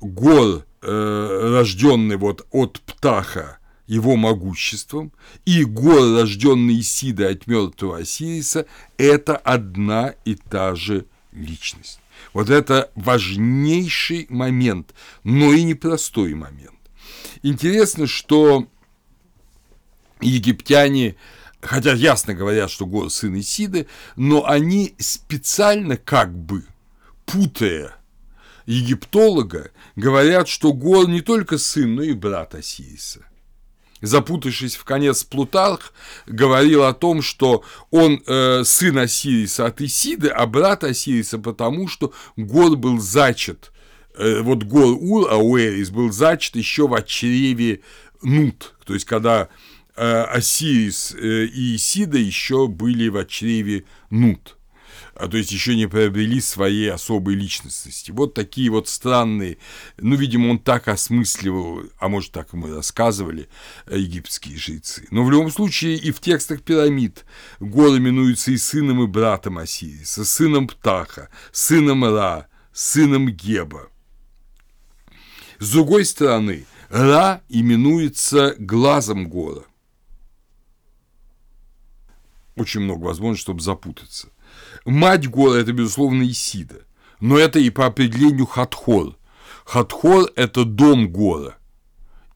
гор, 0.00 0.66
э, 0.82 1.50
рожденный 1.54 2.16
вот 2.16 2.46
от 2.50 2.80
птаха 2.82 3.59
его 3.90 4.14
могуществом, 4.14 5.12
и 5.44 5.64
гор, 5.64 6.20
рожденный 6.20 6.78
Исида 6.78 7.30
от 7.30 7.48
мертвого 7.48 7.98
Осириса, 7.98 8.66
это 8.96 9.36
одна 9.36 10.14
и 10.24 10.36
та 10.36 10.76
же 10.76 11.06
личность. 11.32 11.98
Вот 12.32 12.50
это 12.50 12.92
важнейший 12.94 14.26
момент, 14.28 14.94
но 15.24 15.52
и 15.52 15.64
непростой 15.64 16.34
момент. 16.34 16.78
Интересно, 17.42 18.06
что 18.06 18.68
египтяне 20.20 21.16
хотя 21.60 21.92
ясно 21.92 22.32
говорят, 22.32 22.70
что 22.70 22.86
Гор 22.86 23.10
сын 23.10 23.40
Исиды, 23.40 23.88
но 24.14 24.46
они 24.46 24.94
специально 24.98 25.96
как 25.96 26.32
бы, 26.32 26.64
путая 27.26 27.96
египтолога, 28.66 29.72
говорят, 29.96 30.46
что 30.46 30.72
Гор 30.72 31.08
не 31.08 31.22
только 31.22 31.58
сын, 31.58 31.96
но 31.96 32.02
и 32.02 32.12
брат 32.12 32.54
Осириса. 32.54 33.26
Запутавшись 34.00 34.76
в 34.76 34.84
конец 34.84 35.24
Плутарх, 35.24 35.92
говорил 36.26 36.84
о 36.84 36.94
том, 36.94 37.22
что 37.22 37.64
он 37.90 38.22
э, 38.26 38.62
сын 38.64 38.98
Осириса 38.98 39.66
от 39.66 39.80
Исиды, 39.80 40.28
а 40.28 40.46
брат 40.46 40.84
Осириса 40.84 41.38
потому, 41.38 41.88
что 41.88 42.12
Гор 42.36 42.76
был 42.76 42.98
зачат, 42.98 43.72
э, 44.16 44.40
вот 44.40 44.64
Гор 44.64 44.96
Ур, 45.00 45.30
Ауэрис, 45.30 45.90
был 45.90 46.10
зачат 46.12 46.56
еще 46.56 46.88
в 46.88 47.02
чреве 47.02 47.80
Нут, 48.22 48.74
то 48.84 48.94
есть 48.94 49.06
когда 49.06 49.48
Э, 50.02 50.22
Осирис 50.22 51.14
э, 51.14 51.44
и 51.44 51.76
Исида 51.76 52.16
еще 52.16 52.68
были 52.68 53.08
в 53.08 53.22
чреве 53.26 53.84
Нут, 54.08 54.56
а 55.20 55.28
то 55.28 55.36
есть 55.36 55.52
еще 55.52 55.76
не 55.76 55.86
приобрели 55.86 56.40
своей 56.40 56.90
особой 56.90 57.34
личностности. 57.34 58.10
Вот 58.10 58.32
такие 58.32 58.70
вот 58.70 58.88
странные, 58.88 59.58
ну, 59.98 60.16
видимо, 60.16 60.48
он 60.48 60.58
так 60.58 60.88
осмысливал, 60.88 61.82
а 61.98 62.08
может, 62.08 62.32
так 62.32 62.54
ему 62.54 62.74
рассказывали 62.74 63.48
э, 63.86 63.98
египетские 63.98 64.56
жрецы. 64.56 65.06
Но 65.10 65.22
в 65.24 65.30
любом 65.30 65.50
случае 65.50 65.96
и 65.96 66.10
в 66.10 66.20
текстах 66.20 66.62
пирамид 66.62 67.26
горы 67.60 67.98
именуются 67.98 68.50
и 68.50 68.56
сыном, 68.56 69.02
и 69.02 69.06
братом 69.06 69.58
Осириса, 69.58 70.24
сыном 70.24 70.68
Птаха, 70.68 71.28
сыном 71.52 72.04
Ра, 72.04 72.46
сыном 72.72 73.28
Геба. 73.28 73.88
С 75.58 75.70
другой 75.72 76.06
стороны, 76.06 76.64
Ра 76.88 77.42
именуется 77.50 78.54
глазом 78.58 79.28
гора 79.28 79.64
очень 82.60 82.80
много 82.80 83.04
возможностей, 83.04 83.42
чтобы 83.42 83.60
запутаться. 83.60 84.28
Мать 84.84 85.28
Гора– 85.28 85.58
это, 85.60 85.72
безусловно, 85.72 86.22
Исида, 86.22 86.82
но 87.20 87.38
это 87.38 87.58
и 87.58 87.70
по 87.70 87.86
определению 87.86 88.46
Хатхор. 88.46 89.16
Хатхор– 89.64 90.30
это 90.36 90.64
дом 90.64 91.12
Гора. 91.12 91.56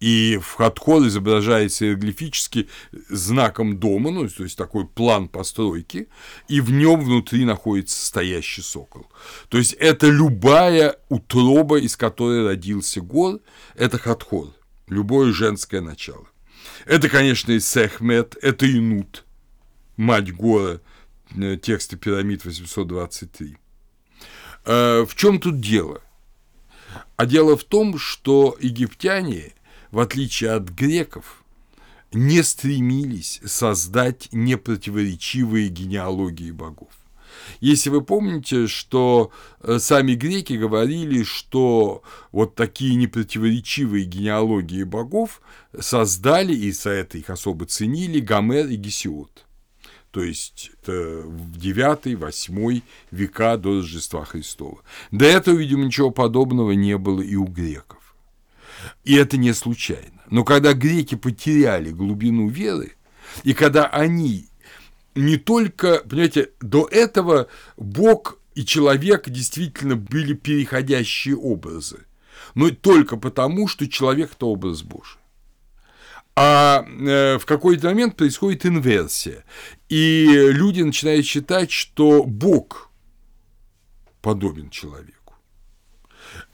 И 0.01 0.39
в 0.43 0.57
Хатхор 0.57 1.07
изображается 1.07 1.87
иероглифически 1.87 2.69
знаком 3.09 3.79
дома, 3.79 4.11
ну, 4.11 4.29
то 4.29 4.43
есть 4.43 4.59
такой 4.59 4.87
план 4.87 5.29
постройки, 5.29 6.09
и 6.47 6.61
в 6.61 6.71
нем 6.71 7.01
внутри 7.01 7.47
находится 7.47 8.05
стоящий 8.05 8.61
сокол. 8.61 9.07
То 9.49 9.57
есть 9.57 9.73
это 9.73 10.09
любая 10.09 10.97
утроба, 11.09 11.79
из 11.79 11.97
которой 11.97 12.45
родился 12.45 13.01
Гор, 13.01 13.41
это 13.77 13.97
Хатхор, 13.97 14.49
любое 14.89 15.33
женское 15.33 15.81
начало. 15.81 16.27
Это, 16.85 17.09
конечно, 17.09 17.53
и 17.53 17.61
Сехмет, 17.61 18.37
это 18.43 18.67
и 18.67 18.79
Нут, 18.79 19.25
мать 19.97 20.33
Гора, 20.35 20.81
э, 21.37 21.57
тексты 21.57 21.97
пирамид 21.97 22.45
823. 22.45 23.57
Э, 24.65 25.05
в 25.07 25.15
чем 25.15 25.41
тут 25.41 25.61
дело? 25.61 26.01
А 27.17 27.27
дело 27.27 27.57
в 27.57 27.65
том, 27.65 27.99
что 27.99 28.57
египтяне, 28.61 29.55
в 29.91 29.99
отличие 29.99 30.53
от 30.53 30.69
греков, 30.69 31.45
не 32.13 32.43
стремились 32.43 33.41
создать 33.45 34.29
непротиворечивые 34.33 35.69
генеалогии 35.69 36.51
богов. 36.51 36.91
Если 37.61 37.91
вы 37.91 38.03
помните, 38.03 38.69
что 38.69 39.33
э, 39.61 39.79
сами 39.79 40.15
греки 40.15 40.55
говорили, 40.55 41.25
что 41.25 42.03
вот 42.31 42.55
такие 42.55 42.95
непротиворечивые 42.95 44.05
генеалогии 44.05 44.85
богов 44.85 45.43
создали, 45.79 46.55
и 46.55 46.71
за 46.71 46.91
это 46.91 47.19
их 47.19 47.31
особо 47.31 47.67
ценили, 47.67 48.21
Гомер 48.21 48.67
и 48.67 48.77
Гесиод 48.77 49.44
то 50.15 50.23
есть 50.23 50.71
в 50.87 51.59
9-8 51.59 52.83
века 53.11 53.57
до 53.57 53.79
Рождества 53.79 54.25
Христова. 54.25 54.79
До 55.11 55.25
этого, 55.25 55.57
видимо, 55.57 55.87
ничего 55.87 56.13
подобного 56.13 56.71
не 56.71 56.97
было 56.97 57.21
и 57.21 57.35
у 57.35 57.47
греков. 57.47 58.15
И 59.03 59.17
это 59.17 59.37
не 59.37 59.53
случайно. 59.53 60.23
Но 60.31 60.45
когда 60.45 60.73
греки 60.73 61.17
потеряли 61.17 61.91
глубину 61.91 62.47
веры, 62.49 62.93
и 63.43 63.55
когда 63.55 63.87
они 63.87 64.47
не 65.17 65.37
только, 65.37 65.99
понимаете, 66.09 66.51
до 66.61 66.87
этого 66.87 67.49
Бог 67.77 68.39
и 68.55 68.65
человек 68.65 69.29
действительно 69.29 69.97
были 69.97 70.35
переходящие 70.35 71.37
образы, 71.37 72.07
но 72.55 72.71
только 72.71 73.17
потому, 73.17 73.67
что 73.67 73.89
человек– 73.89 74.31
это 74.37 74.47
образ 74.47 74.83
Божий. 74.83 75.19
А 76.37 76.85
э, 76.85 77.39
в 77.39 77.47
какой-то 77.47 77.87
момент 77.89 78.17
происходит 78.17 78.67
инверсия, 78.67 79.45
и 79.89 80.27
люди 80.51 80.83
начинают 80.83 81.25
считать, 81.25 81.71
что 81.71 82.25
Бог 82.25 82.91
подобен 84.21 84.69
человеку. 84.71 85.35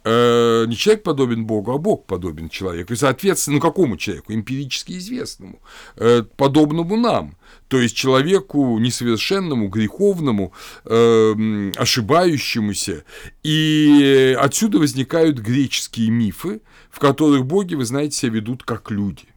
Э, 0.05 0.67
не 0.67 0.77
человек 0.77 1.03
подобен 1.03 1.47
Богу, 1.47 1.73
а 1.73 1.79
Бог 1.79 2.05
подобен 2.05 2.51
человеку. 2.51 2.93
И, 2.93 2.97
соответственно, 2.97 3.57
ну 3.57 3.63
какому 3.63 3.97
человеку? 3.97 4.35
Эмпирически 4.35 4.99
известному, 4.99 5.63
э, 5.97 6.25
подобному 6.37 6.99
нам. 6.99 7.39
То 7.69 7.81
есть 7.81 7.97
человеку 7.97 8.79
несовершенному, 8.79 9.69
греховному, 9.69 10.53
ошибающемуся. 10.85 13.05
И 13.43 14.37
отсюда 14.39 14.79
возникают 14.79 15.39
греческие 15.39 16.11
мифы, 16.11 16.61
в 16.91 16.99
которых 16.99 17.47
боги, 17.47 17.77
вы 17.77 17.87
знаете, 17.87 18.19
себя 18.19 18.33
ведут 18.33 18.65
как 18.65 18.91
люди– 18.91 19.25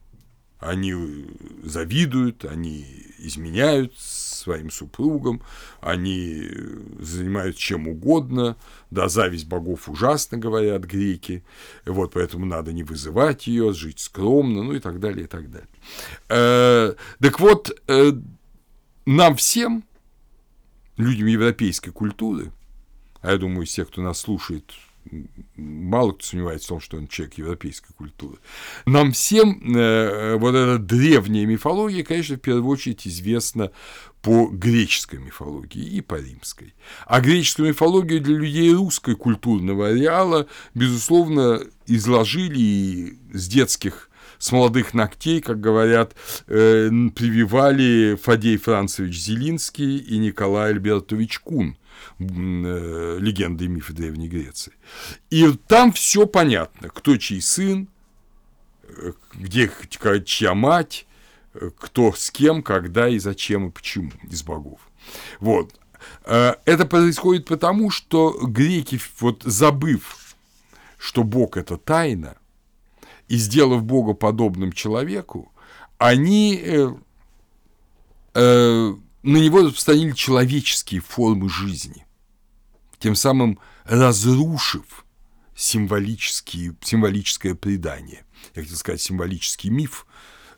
они 0.64 0.94
завидуют, 1.62 2.44
они 2.44 2.86
изменяют 3.18 3.96
своим 3.98 4.70
супругам, 4.70 5.42
они 5.80 6.48
занимаются 7.00 7.60
чем 7.60 7.86
угодно, 7.88 8.56
да, 8.90 9.08
зависть 9.08 9.46
богов 9.46 9.88
ужасно, 9.88 10.38
говорят 10.38 10.84
греки, 10.84 11.44
вот 11.84 12.12
поэтому 12.14 12.46
надо 12.46 12.72
не 12.72 12.82
вызывать 12.82 13.46
ее, 13.46 13.72
жить 13.72 14.00
скромно, 14.00 14.62
ну 14.62 14.72
и 14.72 14.80
так 14.80 15.00
далее, 15.00 15.24
и 15.24 15.28
так 15.28 15.50
далее. 15.50 15.68
Э, 16.28 16.94
так 17.20 17.40
вот, 17.40 17.70
э, 17.88 18.12
нам 19.06 19.36
всем, 19.36 19.84
людям 20.96 21.26
европейской 21.26 21.90
культуры, 21.90 22.52
а 23.20 23.32
я 23.32 23.38
думаю, 23.38 23.66
из 23.66 23.72
тех, 23.72 23.88
кто 23.88 24.02
нас 24.02 24.18
слушает, 24.18 24.64
мало 25.56 26.12
кто 26.12 26.24
сомневается 26.24 26.66
в 26.66 26.68
том, 26.68 26.80
что 26.80 26.96
он 26.96 27.08
человек 27.08 27.34
европейской 27.34 27.92
культуры. 27.92 28.38
Нам 28.86 29.12
всем 29.12 29.76
э, 29.76 30.36
вот 30.36 30.54
эта 30.54 30.78
древняя 30.78 31.46
мифология, 31.46 32.04
конечно, 32.04 32.36
в 32.36 32.40
первую 32.40 32.66
очередь 32.66 33.06
известна 33.06 33.70
по 34.22 34.46
греческой 34.46 35.18
мифологии 35.18 35.84
и 35.84 36.00
по 36.00 36.14
римской. 36.14 36.74
А 37.06 37.20
греческую 37.20 37.68
мифологию 37.68 38.20
для 38.20 38.36
людей 38.36 38.72
русской 38.72 39.14
культурного 39.14 39.88
ареала, 39.88 40.46
безусловно, 40.74 41.60
изложили 41.86 42.58
и 42.58 43.18
с 43.32 43.46
детских 43.48 44.10
с 44.38 44.52
молодых 44.52 44.94
ногтей, 44.94 45.40
как 45.40 45.60
говорят, 45.60 46.14
э, 46.48 46.88
прививали 47.14 48.18
Фадей 48.22 48.56
Францевич 48.56 49.18
Зелинский 49.18 49.98
и 49.98 50.18
Николай 50.18 50.70
Альбертович 50.70 51.38
Кун 51.38 51.76
легенды 52.18 53.64
и 53.64 53.68
мифы 53.68 53.92
Древней 53.92 54.28
Греции. 54.28 54.72
И 55.30 55.50
там 55.66 55.92
все 55.92 56.26
понятно, 56.26 56.88
кто 56.88 57.16
чей 57.16 57.40
сын, 57.40 57.88
э, 58.82 59.12
где 59.34 59.70
чья 60.24 60.54
мать, 60.54 61.06
э, 61.54 61.70
кто 61.78 62.12
с 62.12 62.30
кем, 62.30 62.62
когда 62.62 63.08
и 63.08 63.18
зачем 63.18 63.68
и 63.68 63.70
почему 63.70 64.12
из 64.30 64.42
богов. 64.42 64.80
Вот. 65.40 65.74
Э, 66.24 66.54
это 66.64 66.86
происходит 66.86 67.46
потому, 67.46 67.90
что 67.90 68.36
греки, 68.42 69.00
вот 69.20 69.42
забыв, 69.44 70.36
что 70.98 71.22
Бог– 71.22 71.56
это 71.58 71.76
тайна, 71.76 72.36
и 73.28 73.36
сделав 73.36 73.82
Бога 73.84 74.14
подобным 74.14 74.72
человеку, 74.72 75.52
они 75.98 76.60
э, 76.62 76.94
э, 78.34 78.94
на 79.24 79.38
него 79.38 79.62
распространили 79.62 80.12
человеческие 80.12 81.00
формы 81.00 81.48
жизни, 81.48 82.06
тем 82.98 83.14
самым 83.14 83.58
разрушив 83.84 85.04
символические, 85.56 86.76
символическое 86.80 87.54
предание. 87.54 88.24
Я 88.54 88.62
хотел 88.62 88.76
сказать 88.76 89.00
символический 89.00 89.70
миф, 89.70 90.06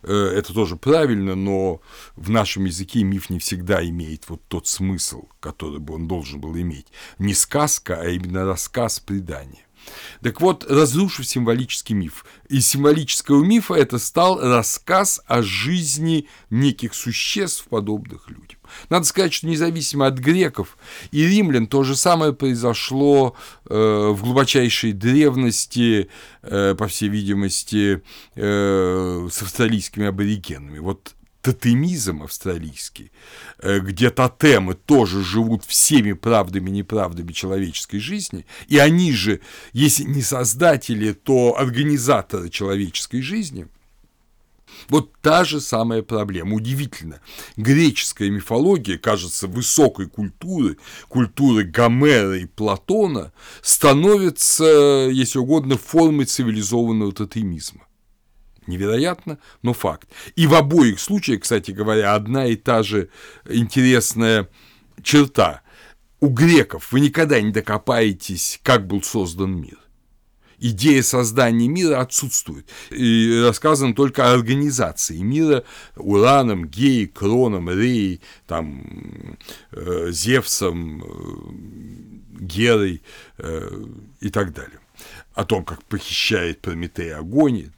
Э, 0.03 0.13
это 0.13 0.53
тоже 0.53 0.75
правильно, 0.75 1.35
но 1.35 1.81
в 2.15 2.29
нашем 2.29 2.65
языке 2.65 3.03
миф 3.03 3.29
не 3.29 3.39
всегда 3.39 3.85
имеет 3.87 4.29
вот 4.29 4.41
тот 4.47 4.67
смысл, 4.67 5.27
который 5.39 5.79
бы 5.79 5.95
он 5.95 6.07
должен 6.07 6.39
был 6.39 6.55
иметь. 6.57 6.87
Не 7.19 7.33
сказка, 7.33 7.99
а 7.99 8.07
именно 8.07 8.45
рассказ 8.45 8.99
предания. 8.99 9.66
Так 10.21 10.41
вот, 10.41 10.65
разрушив 10.69 11.27
символический 11.27 11.95
миф. 11.95 12.25
Из 12.49 12.67
символического 12.67 13.43
мифа 13.43 13.73
это 13.73 13.99
стал 13.99 14.39
рассказ 14.39 15.21
о 15.27 15.41
жизни 15.41 16.27
неких 16.49 16.93
существ, 16.93 17.65
подобных 17.69 18.29
людям. 18.29 18.57
Надо 18.89 19.05
сказать, 19.05 19.33
что 19.33 19.47
независимо 19.47 20.07
от 20.07 20.17
греков 20.17 20.77
и 21.11 21.25
римлян, 21.25 21.67
то 21.67 21.83
же 21.83 21.95
самое 21.95 22.33
произошло 22.33 23.35
э, 23.69 23.73
в 24.13 24.21
глубочайшей 24.21 24.91
древности, 24.91 26.09
э, 26.41 26.75
по 26.77 26.87
всей 26.87 27.09
видимости, 27.09 28.01
э, 28.35 29.27
с 29.31 29.41
австралийскими 29.41 30.07
аборигенами. 30.07 30.79
Вот 30.79 31.15
тотемизм 31.47 32.23
австралийский, 32.23 33.11
э, 33.59 33.79
где 33.79 34.09
тотемы 34.09 34.73
тоже 34.73 35.23
живут 35.23 35.63
всеми 35.63 36.13
правдами 36.13 36.69
и 36.69 36.73
неправдами 36.73 37.31
человеческой 37.31 37.99
жизни, 37.99 38.45
и 38.67 38.77
они 38.77 39.13
же, 39.13 39.39
если 39.73 40.03
не 40.03 40.21
создатели, 40.21 41.13
то 41.13 41.55
организаторы 41.57 42.49
человеческой 42.49 43.21
жизни– 43.21 43.67
вот 44.89 45.11
та 45.21 45.43
же 45.43 45.59
самая 45.59 46.01
проблема. 46.01 46.55
Удивительно. 46.55 47.19
Греческая 47.57 48.29
мифология, 48.29 48.97
кажется, 48.97 49.47
высокой 49.47 50.07
культуры, 50.07 50.77
культуры 51.07 51.63
Гомера 51.63 52.37
и 52.37 52.45
Платона, 52.45 53.33
становится, 53.61 55.09
если 55.11 55.39
угодно, 55.39 55.77
формой 55.77 56.25
цивилизованного 56.25 57.11
тотемизма. 57.11 57.86
Невероятно, 58.67 59.39
но 59.61 59.73
факт. 59.73 60.09
И 60.35 60.45
в 60.45 60.53
обоих 60.53 60.99
случаях, 60.99 61.41
кстати 61.41 61.71
говоря, 61.71 62.15
одна 62.15 62.45
и 62.45 62.55
та 62.55 62.83
же 62.83 63.09
интересная 63.49 64.49
черта. 65.01 65.61
У 66.19 66.27
греков 66.27 66.91
вы 66.91 66.99
никогда 66.99 67.39
не 67.39 67.51
докопаетесь, 67.51 68.59
как 68.63 68.85
был 68.87 69.01
создан 69.03 69.59
мир 69.59 69.77
идея 70.59 71.03
создания 71.03 71.67
мира 71.67 72.01
отсутствует. 72.01 72.67
И 72.89 73.43
рассказано 73.45 73.93
только 73.93 74.27
о 74.27 74.33
организации 74.33 75.17
мира 75.17 75.63
Ураном, 75.95 76.67
Геей, 76.67 77.07
Кроном, 77.07 77.69
Реей, 77.69 78.21
там, 78.47 79.37
э, 79.71 80.07
Зевсом, 80.11 81.03
э, 81.03 82.39
Герой 82.39 83.01
э, 83.37 83.69
и 84.19 84.29
так 84.29 84.53
далее 84.53 84.79
о 85.33 85.45
том, 85.45 85.63
как 85.63 85.83
похищает 85.83 86.61
Прометей 86.61 87.13
огонь. 87.13 87.71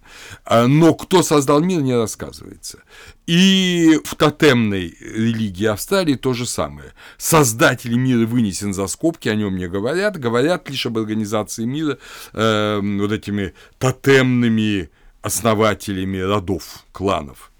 А, 0.45 0.67
но 0.67 0.93
кто 0.93 1.23
создал 1.23 1.59
мир, 1.59 1.81
не 1.81 1.95
рассказывается. 1.95 2.79
И 3.27 3.99
в 4.05 4.15
тотемной 4.15 4.95
религии 4.99 5.65
Австралии 5.65 6.15
то 6.15 6.33
же 6.33 6.45
самое. 6.45 6.93
Создатель 7.17 7.95
мира 7.95 8.25
вынесен 8.25 8.73
за 8.73 8.87
скобки, 8.87 9.27
о 9.29 9.35
нем 9.35 9.57
не 9.57 9.67
говорят, 9.67 10.17
говорят 10.17 10.69
лишь 10.69 10.85
об 10.85 10.97
организации 10.97 11.65
мира 11.65 11.97
э, 12.33 12.79
вот 12.81 13.11
этими 13.11 13.53
тотемными 13.77 14.89
основателями 15.21 16.17
родов, 16.17 16.85
кланов, 16.91 17.51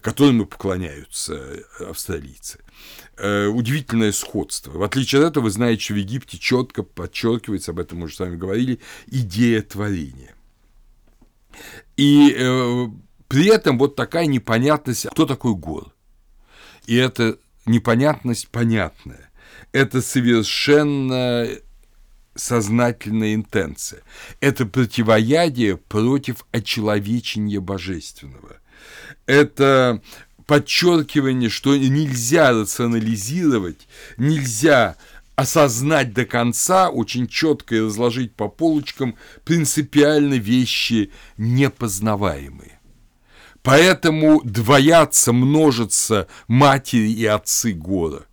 которым 0.00 0.46
поклоняются 0.46 1.64
австралийцы. 1.80 2.60
Э, 3.16 3.46
удивительное 3.46 4.12
сходство. 4.12 4.72
В 4.72 4.82
отличие 4.82 5.22
от 5.22 5.32
этого, 5.32 5.44
вы 5.44 5.50
знаете, 5.50 5.82
что 5.82 5.94
в 5.94 5.96
Египте 5.96 6.38
четко 6.38 6.82
подчеркивается, 6.82 7.72
об 7.72 7.80
этом 7.80 7.98
мы 7.98 8.04
уже 8.04 8.14
с 8.14 8.20
вами 8.20 8.36
говорили, 8.36 8.80
идея 9.06 9.62
творения. 9.62 10.34
И 11.96 12.34
э, 12.36 12.86
при 13.26 13.46
этом 13.46 13.78
вот 13.78 13.96
такая 13.96 14.26
непонятность, 14.26 15.06
кто 15.10 15.26
такой 15.26 15.54
Гор. 15.54 15.92
И 16.86 16.94
эта 16.96 17.38
непонятность 17.66 18.48
понятная. 18.48 19.30
Это 19.72 20.00
совершенно 20.00 21.46
сознательная 22.34 23.34
интенция. 23.34 24.02
Это 24.40 24.64
противоядие 24.64 25.76
против 25.76 26.46
очеловечения 26.52 27.60
божественного. 27.60 28.57
Это 29.28 30.00
подчеркивание, 30.46 31.50
что 31.50 31.76
нельзя 31.76 32.52
рационализировать, 32.52 33.86
нельзя 34.16 34.96
осознать 35.36 36.14
до 36.14 36.24
конца, 36.24 36.88
очень 36.88 37.28
четко 37.28 37.74
и 37.74 37.80
разложить 37.80 38.34
по 38.34 38.48
полочкам 38.48 39.16
принципиально 39.44 40.34
вещи 40.34 41.12
непознаваемые. 41.36 42.80
Поэтому 43.62 44.40
двоятся, 44.42 45.34
множатся 45.34 46.26
матери 46.46 47.10
и 47.10 47.26
отцы 47.26 47.74
гора 47.74 48.24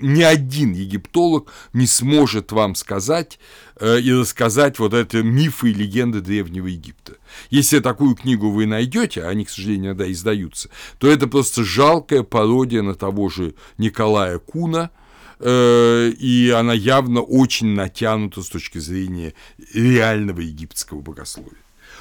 ни 0.00 0.22
один 0.22 0.72
египтолог 0.72 1.52
не 1.72 1.86
сможет 1.86 2.52
вам 2.52 2.74
сказать 2.74 3.38
э, 3.76 4.00
и 4.00 4.12
рассказать 4.12 4.78
вот 4.78 4.94
это 4.94 5.22
мифы 5.22 5.70
и 5.70 5.74
легенды 5.74 6.20
Древнего 6.20 6.66
Египта. 6.66 7.14
Если 7.50 7.80
такую 7.80 8.14
книгу 8.14 8.50
вы 8.50 8.66
найдете, 8.66 9.22
а 9.22 9.28
они, 9.28 9.44
к 9.44 9.50
сожалению, 9.50 9.88
иногда 9.88 10.10
издаются, 10.10 10.70
то 10.98 11.08
это 11.08 11.26
просто 11.26 11.64
жалкая 11.64 12.22
пародия 12.22 12.82
на 12.82 12.94
того 12.94 13.28
же 13.28 13.54
Николая 13.78 14.38
Куна, 14.38 14.90
э, 15.38 16.10
и 16.10 16.50
она 16.50 16.72
явно 16.72 17.20
очень 17.20 17.74
натянута 17.74 18.42
с 18.42 18.48
точки 18.48 18.78
зрения 18.78 19.34
реального 19.72 20.40
египетского 20.40 21.00
богословия. 21.00 21.58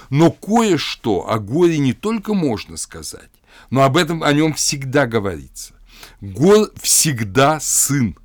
Но 0.10 0.32
кое-что 0.32 1.30
о 1.30 1.40
горе 1.40 1.78
не 1.78 1.94
только 1.94 2.34
можно 2.34 2.78
сказать, 2.78 3.30
но 3.70 3.84
об 3.84 3.98
этом 3.98 4.24
о 4.24 4.34
нем 4.34 4.54
всегда 4.54 5.06
говорится. 5.06 5.74
Гор 6.22 6.72
всегда 6.82 7.60
сын. 7.60 8.18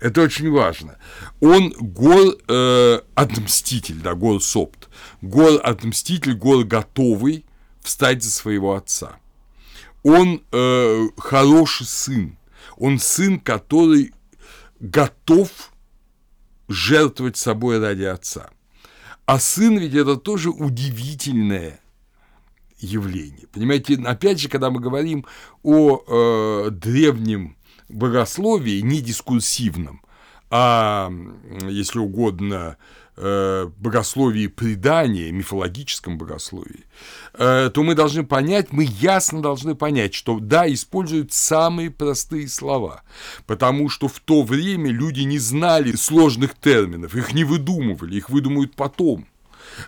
Это 0.00 0.22
очень 0.22 0.50
важно. 0.50 0.96
Он 1.40 1.70
гор 1.70 2.36
э, 2.46 3.00
отмститель, 3.14 4.00
да, 4.00 4.14
гор 4.14 4.40
сопт. 4.42 4.88
Гор 5.22 5.60
отмститель, 5.62 6.34
гор 6.34 6.64
готовый 6.64 7.44
встать 7.80 8.22
за 8.22 8.30
своего 8.30 8.74
отца. 8.74 9.16
Он 10.04 10.42
э, 10.52 11.08
хороший 11.16 11.86
сын. 11.86 12.38
Он 12.76 13.00
сын, 13.00 13.40
который 13.40 14.12
готов 14.78 15.50
жертвовать 16.68 17.36
собой 17.36 17.80
ради 17.80 18.04
отца. 18.04 18.50
А 19.26 19.40
сын 19.40 19.76
ведь 19.78 19.94
это 19.94 20.16
тоже 20.16 20.50
удивительное 20.50 21.80
явление. 22.80 23.46
Понимаете, 23.52 24.00
опять 24.04 24.40
же, 24.40 24.48
когда 24.48 24.70
мы 24.70 24.80
говорим 24.80 25.26
о 25.62 26.02
э, 26.06 26.70
древнем 26.70 27.56
богословии, 27.88 28.80
не 28.80 29.00
дискурсивном, 29.00 30.02
а, 30.50 31.12
если 31.68 31.98
угодно, 31.98 32.78
э, 33.16 33.68
богословии 33.76 34.46
предания, 34.46 35.30
мифологическом 35.30 36.16
богословии, 36.16 36.84
э, 37.34 37.70
то 37.72 37.82
мы 37.82 37.94
должны 37.94 38.24
понять, 38.24 38.72
мы 38.72 38.84
ясно 38.84 39.42
должны 39.42 39.74
понять, 39.74 40.14
что 40.14 40.38
да, 40.40 40.72
используют 40.72 41.32
самые 41.32 41.90
простые 41.90 42.48
слова, 42.48 43.02
потому 43.46 43.88
что 43.90 44.08
в 44.08 44.20
то 44.20 44.42
время 44.42 44.90
люди 44.90 45.22
не 45.22 45.38
знали 45.38 45.92
сложных 45.92 46.54
терминов, 46.54 47.14
их 47.14 47.34
не 47.34 47.44
выдумывали, 47.44 48.16
их 48.16 48.30
выдумают 48.30 48.74
потом– 48.74 49.26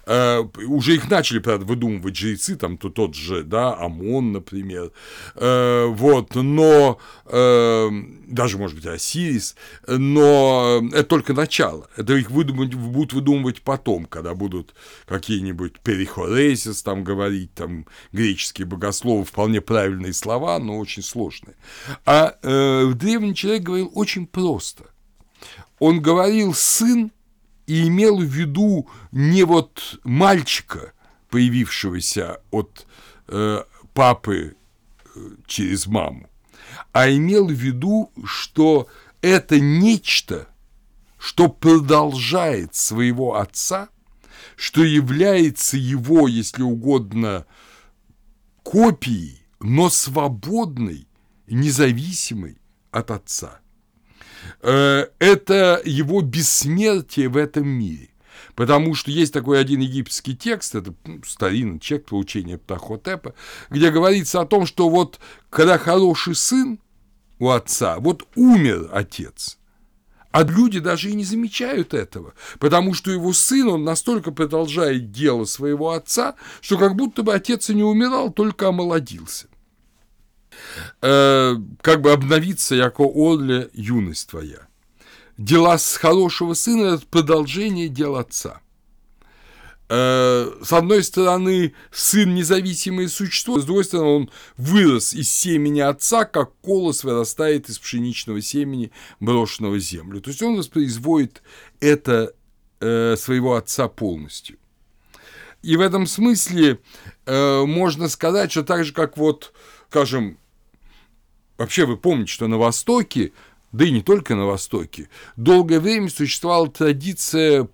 Э, 0.06 0.42
уже 0.66 0.94
их 0.94 1.10
начали, 1.10 1.38
правда, 1.38 1.64
выдумывать 1.64 2.16
жрецы, 2.16 2.56
там 2.56 2.76
то 2.76 2.90
тот 2.90 3.14
же, 3.14 3.42
да, 3.42 3.74
ОМОН, 3.76 4.32
например, 4.32 4.92
э, 5.34 5.86
вот, 5.86 6.34
но 6.34 6.98
э, 7.26 7.90
даже, 8.26 8.58
может 8.58 8.76
быть, 8.76 8.86
Осирис, 8.86 9.56
но 9.86 10.82
это 10.92 11.04
только 11.04 11.32
начало. 11.32 11.88
Это 11.96 12.14
их 12.14 12.30
выдумать, 12.30 12.74
будут 12.74 13.12
выдумывать 13.12 13.62
потом, 13.62 14.06
когда 14.06 14.34
будут 14.34 14.74
какие-нибудь 15.06 15.80
перихорезис 15.80 16.82
там 16.82 17.04
говорить, 17.04 17.54
там 17.54 17.86
греческие 18.12 18.66
богословы, 18.66 19.24
вполне 19.24 19.60
правильные 19.60 20.12
слова, 20.12 20.58
но 20.58 20.78
очень 20.78 21.02
сложные. 21.02 21.56
А 22.04 22.36
э, 22.42 22.92
древний 22.94 23.34
человек 23.34 23.62
говорил 23.62 23.90
очень 23.94 24.26
просто. 24.26 24.84
Он 25.78 26.00
говорил 26.00 26.54
«сын», 26.54 27.10
и 27.70 27.86
имел 27.86 28.18
в 28.18 28.24
виду 28.24 28.88
не 29.12 29.44
вот 29.44 30.00
мальчика, 30.02 30.92
появившегося 31.28 32.40
от 32.50 32.84
э, 33.28 33.62
папы 33.94 34.56
э, 35.14 35.20
через 35.46 35.86
маму, 35.86 36.28
а 36.90 37.08
имел 37.08 37.46
в 37.46 37.52
виду, 37.52 38.10
что 38.24 38.88
это 39.20 39.60
нечто, 39.60 40.48
что 41.16 41.46
продолжает 41.48 42.74
своего 42.74 43.36
отца, 43.36 43.88
что 44.56 44.82
является 44.82 45.76
его, 45.76 46.26
если 46.26 46.62
угодно, 46.62 47.46
копией, 48.64 49.44
но 49.60 49.90
свободной, 49.90 51.06
независимой 51.46 52.58
от 52.90 53.12
отца. 53.12 53.59
Э, 54.62 55.06
это 55.18 55.80
его 55.84 56.20
бессмертие 56.20 57.28
в 57.28 57.36
этом 57.36 57.68
мире. 57.68 58.10
Потому 58.54 58.94
что 58.94 59.10
есть 59.10 59.32
такой 59.32 59.60
один 59.60 59.80
египетский 59.80 60.36
текст, 60.36 60.74
это 60.74 60.94
ну, 61.04 61.22
старинный 61.24 61.78
текст 61.78 62.08
получения 62.08 62.58
Птахотепа, 62.58 63.34
где 63.70 63.90
говорится 63.90 64.40
о 64.40 64.46
том, 64.46 64.66
что 64.66 64.88
вот 64.90 65.18
когда 65.48 65.78
хороший 65.78 66.34
сын 66.34 66.78
у 67.38 67.48
отца, 67.48 67.98
вот 67.98 68.26
умер 68.34 68.90
отец, 68.92 69.58
а 70.30 70.42
люди 70.42 70.78
даже 70.78 71.10
и 71.10 71.14
не 71.14 71.24
замечают 71.24 71.94
этого, 71.94 72.34
потому 72.58 72.94
что 72.94 73.10
его 73.10 73.32
сын, 73.32 73.68
он 73.68 73.84
настолько 73.84 74.30
продолжает 74.30 75.10
дело 75.10 75.44
своего 75.44 75.90
отца, 75.90 76.34
что 76.60 76.76
как 76.76 76.96
будто 76.96 77.22
бы 77.22 77.32
отец 77.32 77.70
и 77.70 77.74
не 77.74 77.82
умирал, 77.82 78.30
только 78.30 78.68
омолодился. 78.68 79.46
Э, 81.02 81.56
как 81.80 82.00
бы 82.00 82.12
обновиться, 82.12 82.74
яко 82.74 83.04
Орле, 83.04 83.70
юность 83.72 84.28
твоя. 84.28 84.68
Дела 85.36 85.78
с 85.78 85.96
хорошего 85.96 86.54
сына– 86.54 86.94
это 86.94 87.06
продолжение 87.06 87.88
дел 87.88 88.16
отца. 88.16 88.60
Э, 89.88 90.52
с 90.62 90.72
одной 90.72 91.02
стороны, 91.02 91.74
сын– 91.90 92.34
независимое 92.36 93.08
существо, 93.08 93.58
с 93.58 93.64
другой 93.64 93.84
стороны, 93.84 94.08
он 94.08 94.30
вырос 94.56 95.14
из 95.14 95.32
семени 95.32 95.80
отца, 95.80 96.24
как 96.24 96.52
колос 96.60 97.02
вырастает 97.02 97.68
из 97.68 97.78
пшеничного 97.78 98.40
семени, 98.40 98.92
брошенного 99.18 99.74
в 99.74 99.80
землю. 99.80 100.20
То 100.20 100.30
есть 100.30 100.42
он 100.42 100.56
воспроизводит 100.56 101.42
это 101.80 102.34
э, 102.78 103.16
своего 103.16 103.56
отца 103.56 103.88
полностью. 103.88 104.58
И 105.62 105.76
в 105.76 105.80
этом 105.80 106.06
смысле 106.06 106.78
э, 107.26 107.64
можно 107.64 108.08
сказать, 108.08 108.50
что 108.50 108.62
так 108.62 108.84
же, 108.84 108.92
как 108.92 109.16
вот, 109.16 109.52
скажем, 109.88 110.38
Вообще 111.60 111.84
вы 111.84 111.98
помните, 111.98 112.32
что 112.32 112.46
на 112.46 112.56
Востоке, 112.56 113.32
да 113.70 113.84
и 113.84 113.90
не 113.90 114.00
только 114.00 114.34
на 114.34 114.46
Востоке, 114.46 115.10
долгое 115.36 115.78
время 115.78 116.08
существовала 116.08 116.68
традиция 116.68 117.68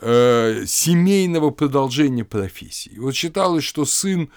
э, 0.00 0.62
семейного 0.64 1.50
продолжения 1.50 2.24
профессии. 2.24 2.96
Вот 2.96 3.16
считалось, 3.16 3.64
что 3.64 3.84
сын, 3.84 4.30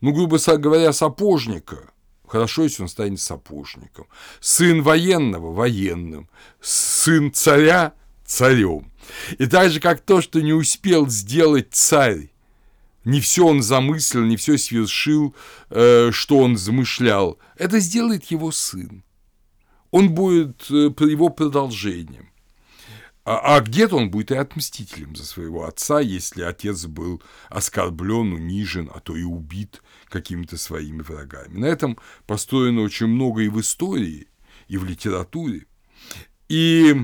ну, 0.00 0.12
грубо 0.12 0.38
говоря, 0.58 0.92
сапожника, 0.92 1.90
хорошо, 2.24 2.62
если 2.62 2.84
он 2.84 2.88
станет 2.88 3.20
сапожником, 3.20 4.06
сын 4.38 4.80
военного– 4.80 5.52
военным, 5.52 6.30
сын 6.60 7.32
царя– 7.32 7.94
царем. 8.24 8.92
И 9.38 9.46
так 9.46 9.72
же, 9.72 9.80
как 9.80 10.02
то, 10.02 10.20
что 10.20 10.40
не 10.40 10.52
успел 10.52 11.08
сделать 11.08 11.70
царь 11.72 12.30
не 13.06 13.20
все 13.20 13.46
он 13.46 13.62
замыслил, 13.62 14.24
не 14.24 14.36
все 14.36 14.58
свершил, 14.58 15.34
э, 15.70 16.10
что 16.10 16.38
он 16.38 16.56
замышлял. 16.56 17.38
Это 17.56 17.78
сделает 17.78 18.24
его 18.32 18.50
сын. 18.50 19.04
Он 19.92 20.10
будет 20.10 20.68
э, 20.70 20.90
его 20.98 21.28
продолжением. 21.28 22.30
А, 23.24 23.56
а 23.56 23.60
где-то 23.60 23.96
он 23.96 24.10
будет 24.10 24.32
и 24.32 24.34
отмстителем 24.34 25.14
за 25.14 25.24
своего 25.24 25.66
отца, 25.66 26.00
если 26.00 26.42
отец 26.42 26.86
был 26.86 27.22
оскорблен, 27.48 28.32
унижен, 28.32 28.90
а 28.92 28.98
то 28.98 29.16
и 29.16 29.22
убит 29.22 29.82
какими-то 30.08 30.56
своими 30.58 31.00
врагами. 31.00 31.58
На 31.58 31.66
этом 31.66 31.98
построено 32.26 32.82
очень 32.82 33.06
много 33.06 33.42
и 33.42 33.48
в 33.48 33.60
истории, 33.60 34.26
и 34.66 34.78
в 34.78 34.84
литературе. 34.84 35.66
И 36.48 36.96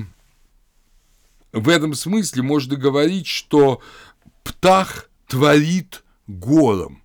в 1.53 1.69
этом 1.69 1.93
смысле 1.93 2.41
можно 2.41 2.75
говорить, 2.75 3.27
что 3.27 3.81
Птах 4.43 5.09
творит 5.33 6.03
гором. 6.27 7.01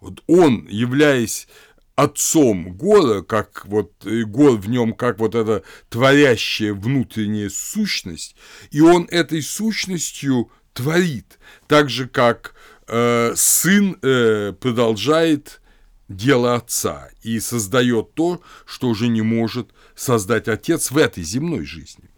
Вот 0.00 0.22
он, 0.26 0.66
являясь 0.70 1.48
отцом 1.94 2.74
гора, 2.74 3.20
как 3.20 3.66
вот 3.66 3.92
гор 4.24 4.52
в 4.52 4.70
нем, 4.70 4.94
как 4.94 5.18
вот 5.18 5.34
эта 5.34 5.62
творящая 5.90 6.72
внутренняя 6.72 7.50
сущность, 7.50 8.36
и 8.70 8.80
он 8.80 9.06
этой 9.10 9.42
сущностью 9.42 10.50
творит, 10.72 11.38
так 11.68 11.90
же 11.90 12.08
как 12.08 12.54
э, 12.88 13.34
сын 13.36 13.98
э, 14.00 14.54
продолжает 14.58 15.60
дело 16.08 16.54
отца 16.54 17.10
и 17.22 17.38
создает 17.38 18.14
то, 18.14 18.40
что 18.64 18.88
уже 18.88 19.08
не 19.08 19.20
может 19.20 19.74
создать 19.94 20.48
отец 20.48 20.90
в 20.90 20.96
этой 20.96 21.22
земной 21.22 21.66
жизни. 21.66 22.08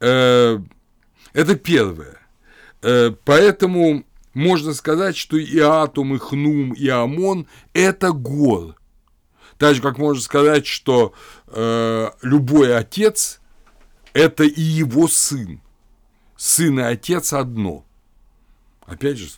Э, 0.00 0.58
это 1.34 1.56
первое. 1.56 2.24
Э, 2.84 3.14
поэтому 3.24 4.04
можно 4.34 4.74
сказать, 4.74 5.16
что 5.16 5.36
и 5.36 5.58
Атум, 5.58 6.14
и 6.14 6.18
Хнум, 6.18 6.72
и 6.72 6.88
Амон– 6.88 7.46
это 7.72 8.12
гор. 8.12 8.76
Так 9.58 9.76
же, 9.76 9.80
как 9.80 9.98
можно 9.98 10.20
сказать, 10.20 10.66
что 10.66 11.14
э, 11.46 12.10
любой 12.22 12.76
отец– 12.76 13.40
это 14.12 14.44
и 14.44 14.60
его 14.60 15.06
сын. 15.08 15.60
Сын 16.36 16.80
и 16.80 16.82
отец 16.82 17.32
одно. 17.32 17.86
Опять 18.86 19.18
же, 19.18 19.30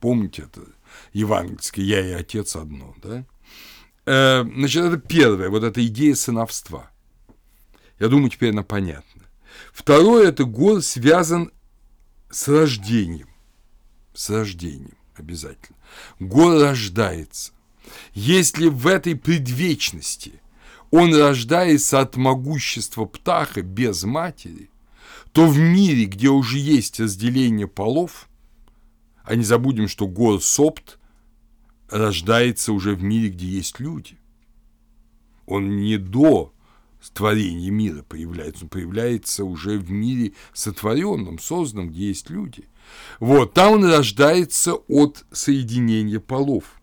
помните 0.00 0.42
это 0.42 0.62
евангельское 1.12 1.84
«я 1.84 2.00
и 2.00 2.12
отец 2.12 2.54
одно». 2.54 2.94
Да? 3.02 3.24
Э, 4.06 4.44
значит, 4.44 4.84
это 4.84 4.96
первое, 4.96 5.50
вот 5.50 5.64
эта 5.64 5.84
идея 5.84 6.14
сыновства. 6.14 6.90
Я 7.98 8.08
думаю, 8.08 8.30
теперь 8.30 8.50
она 8.50 8.62
понятна. 8.62 9.22
Второе– 9.72 10.28
это 10.30 10.44
гор 10.44 10.82
связан 10.82 11.52
с 12.30 12.46
рождением 12.48 13.33
с 14.14 14.30
рождением 14.30 14.96
обязательно. 15.16 15.76
Гор 16.18 16.60
рождается. 16.60 17.52
Если 18.14 18.68
в 18.68 18.86
этой 18.86 19.14
предвечности 19.14 20.40
он 20.90 21.14
рождается 21.14 22.00
от 22.00 22.16
могущества 22.16 23.04
птаха 23.04 23.62
без 23.62 24.04
матери, 24.04 24.70
то 25.32 25.46
в 25.46 25.58
мире, 25.58 26.04
где 26.04 26.28
уже 26.28 26.58
есть 26.58 27.00
разделение 27.00 27.66
полов, 27.66 28.28
а 29.24 29.34
не 29.34 29.42
забудем, 29.42 29.88
что 29.88 30.06
гор 30.06 30.40
Сопт 30.40 30.98
рождается 31.90 32.72
уже 32.72 32.94
в 32.94 33.02
мире, 33.02 33.30
где 33.30 33.46
есть 33.46 33.80
люди. 33.80 34.16
Он 35.46 35.76
не 35.76 35.98
до 35.98 36.52
творения 37.12 37.70
мира 37.70 38.02
появляется, 38.02 38.64
он 38.64 38.68
появляется 38.70 39.44
уже 39.44 39.78
в 39.78 39.90
мире 39.90 40.32
сотворенном, 40.52 41.38
созданном, 41.38 41.90
где 41.90 42.08
есть 42.08 42.30
люди. 42.30 42.64
Вот, 43.20 43.54
там 43.54 43.74
он 43.74 43.84
рождается 43.84 44.74
от 44.74 45.24
соединения 45.32 46.20
полов. 46.20 46.80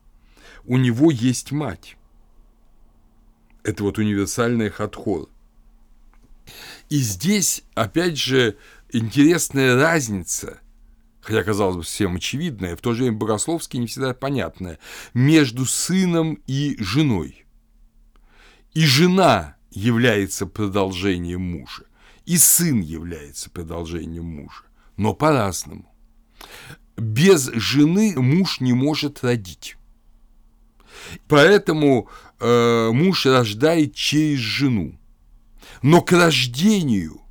У 0.66 0.78
него 0.78 1.12
есть 1.12 1.52
мать. 1.52 1.98
Это 3.64 3.84
вот 3.84 3.98
универсальная 3.98 4.70
хатхор. 4.70 5.30
И 6.90 6.98
здесь, 6.98 7.64
опять 7.76 8.18
же, 8.18 8.58
интересная 8.92 9.76
разница, 9.76 10.60
хотя, 11.22 11.44
казалось 11.44 11.78
бы, 11.78 11.84
всем 11.84 12.16
очевидная, 12.16 12.76
в 12.76 12.82
то 12.82 12.94
же 12.94 13.04
время 13.04 13.18
богословски 13.18 13.78
не 13.78 13.88
всегда 13.88 14.14
понятная, 14.14 14.80
между 15.14 15.66
сыном 15.66 16.40
и 16.48 16.76
женой. 16.80 17.46
И 18.74 18.86
жена 18.86 19.56
является 19.70 20.46
продолжением 20.48 21.42
мужа, 21.42 21.84
и 22.26 22.38
сын 22.38 22.82
является 22.82 23.50
продолжением 23.50 24.26
мужа, 24.26 24.64
но 24.98 25.14
по-разному 25.14 25.91
без 26.98 27.50
жены 27.54 28.14
муж 28.18 28.60
не 28.60 28.74
может 28.74 29.24
родить. 29.24 29.78
Поэтому 31.28 32.10
э, 32.40 32.90
муж 32.94 33.26
рождает 33.26 33.96
через 33.96 34.40
жену. 34.40 34.98
Но 35.82 36.02
к 36.02 36.12
рождению 36.12 37.22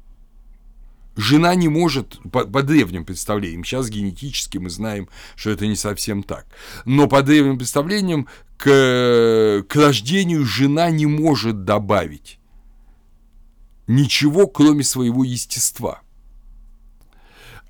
Жена 1.20 1.54
не 1.54 1.68
может, 1.68 2.18
по, 2.32 2.46
по 2.46 2.62
древним 2.62 3.04
представлениям, 3.04 3.62
сейчас 3.62 3.90
генетически 3.90 4.56
мы 4.56 4.70
знаем, 4.70 5.08
что 5.36 5.50
это 5.50 5.66
не 5.66 5.76
совсем 5.76 6.22
так, 6.22 6.46
но 6.86 7.08
по 7.08 7.22
древним 7.22 7.58
представлениям 7.58 8.26
к, 8.56 9.64
к 9.68 9.76
рождению 9.76 10.46
жена 10.46 10.88
не 10.90 11.04
может 11.04 11.64
добавить 11.64 12.38
ничего, 13.86 14.46
кроме 14.46 14.82
своего 14.82 15.22
естества. 15.22 16.00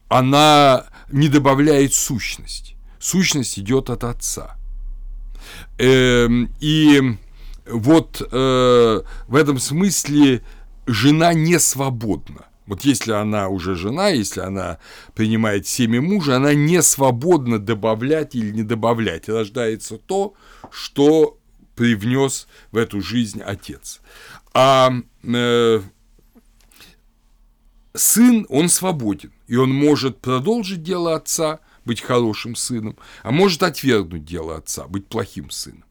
Она 0.08 0.86
не 1.12 1.28
добавляет 1.28 1.94
сущность. 1.94 2.74
Сущность 2.98 3.58
идет 3.58 3.90
от 3.90 4.04
отца. 4.04 4.56
Эм, 5.78 6.50
и 6.60 7.16
вот 7.66 8.20
э, 8.30 9.00
в 9.28 9.34
этом 9.34 9.58
смысле 9.58 10.42
жена 10.86 11.34
не 11.34 11.58
свободна. 11.58 12.46
Вот 12.66 12.82
если 12.82 13.12
она 13.12 13.48
уже 13.48 13.74
жена, 13.74 14.10
если 14.10 14.40
она 14.40 14.78
принимает 15.14 15.66
семя 15.66 16.00
мужа, 16.00 16.36
она 16.36 16.54
не 16.54 16.82
свободна 16.82 17.58
добавлять 17.58 18.34
или 18.34 18.52
не 18.52 18.62
добавлять. 18.62 19.28
Рождается 19.28 19.98
то, 19.98 20.34
что 20.70 21.38
привнес 21.74 22.46
в 22.70 22.76
эту 22.76 23.00
жизнь 23.00 23.40
отец. 23.40 24.00
А 24.52 24.92
э, 25.24 25.80
сын, 27.94 28.46
он 28.48 28.68
свободен, 28.68 29.32
и 29.50 29.56
он 29.56 29.74
может 29.74 30.20
продолжить 30.20 30.84
дело 30.84 31.16
отца, 31.16 31.58
быть 31.84 32.00
хорошим 32.00 32.54
сыном, 32.54 32.96
а 33.24 33.32
может 33.32 33.64
отвергнуть 33.64 34.24
дело 34.24 34.56
отца, 34.56 34.86
быть 34.86 35.08
плохим 35.08 35.50
сыном. 35.50 35.84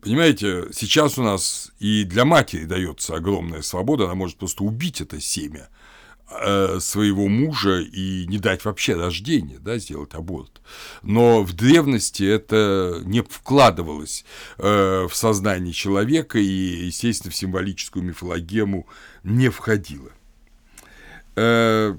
Понимаете, 0.00 0.68
сейчас 0.72 1.18
у 1.18 1.22
нас 1.22 1.72
и 1.78 2.04
для 2.04 2.24
матери 2.24 2.64
дается 2.64 3.16
огромная 3.16 3.60
свобода, 3.60 4.04
она 4.04 4.14
может 4.14 4.38
просто 4.38 4.64
убить 4.64 5.02
это 5.02 5.20
семя 5.20 5.68
э, 6.30 6.78
своего 6.80 7.28
мужа 7.28 7.80
и 7.80 8.26
не 8.28 8.38
дать 8.38 8.64
вообще 8.64 8.94
рождения, 8.94 9.58
да, 9.58 9.76
сделать 9.76 10.14
аборт. 10.14 10.62
Но 11.02 11.42
в 11.42 11.52
древности 11.52 12.22
это 12.22 13.02
не 13.04 13.20
вкладывалось 13.20 14.24
э, 14.56 15.06
в 15.06 15.14
сознание 15.14 15.74
человека 15.74 16.38
и, 16.38 16.86
естественно, 16.86 17.30
в 17.30 17.36
символическую 17.36 18.02
мифологему 18.02 18.88
не 19.22 19.50
входило. 19.50 20.12
Э, 21.36 21.96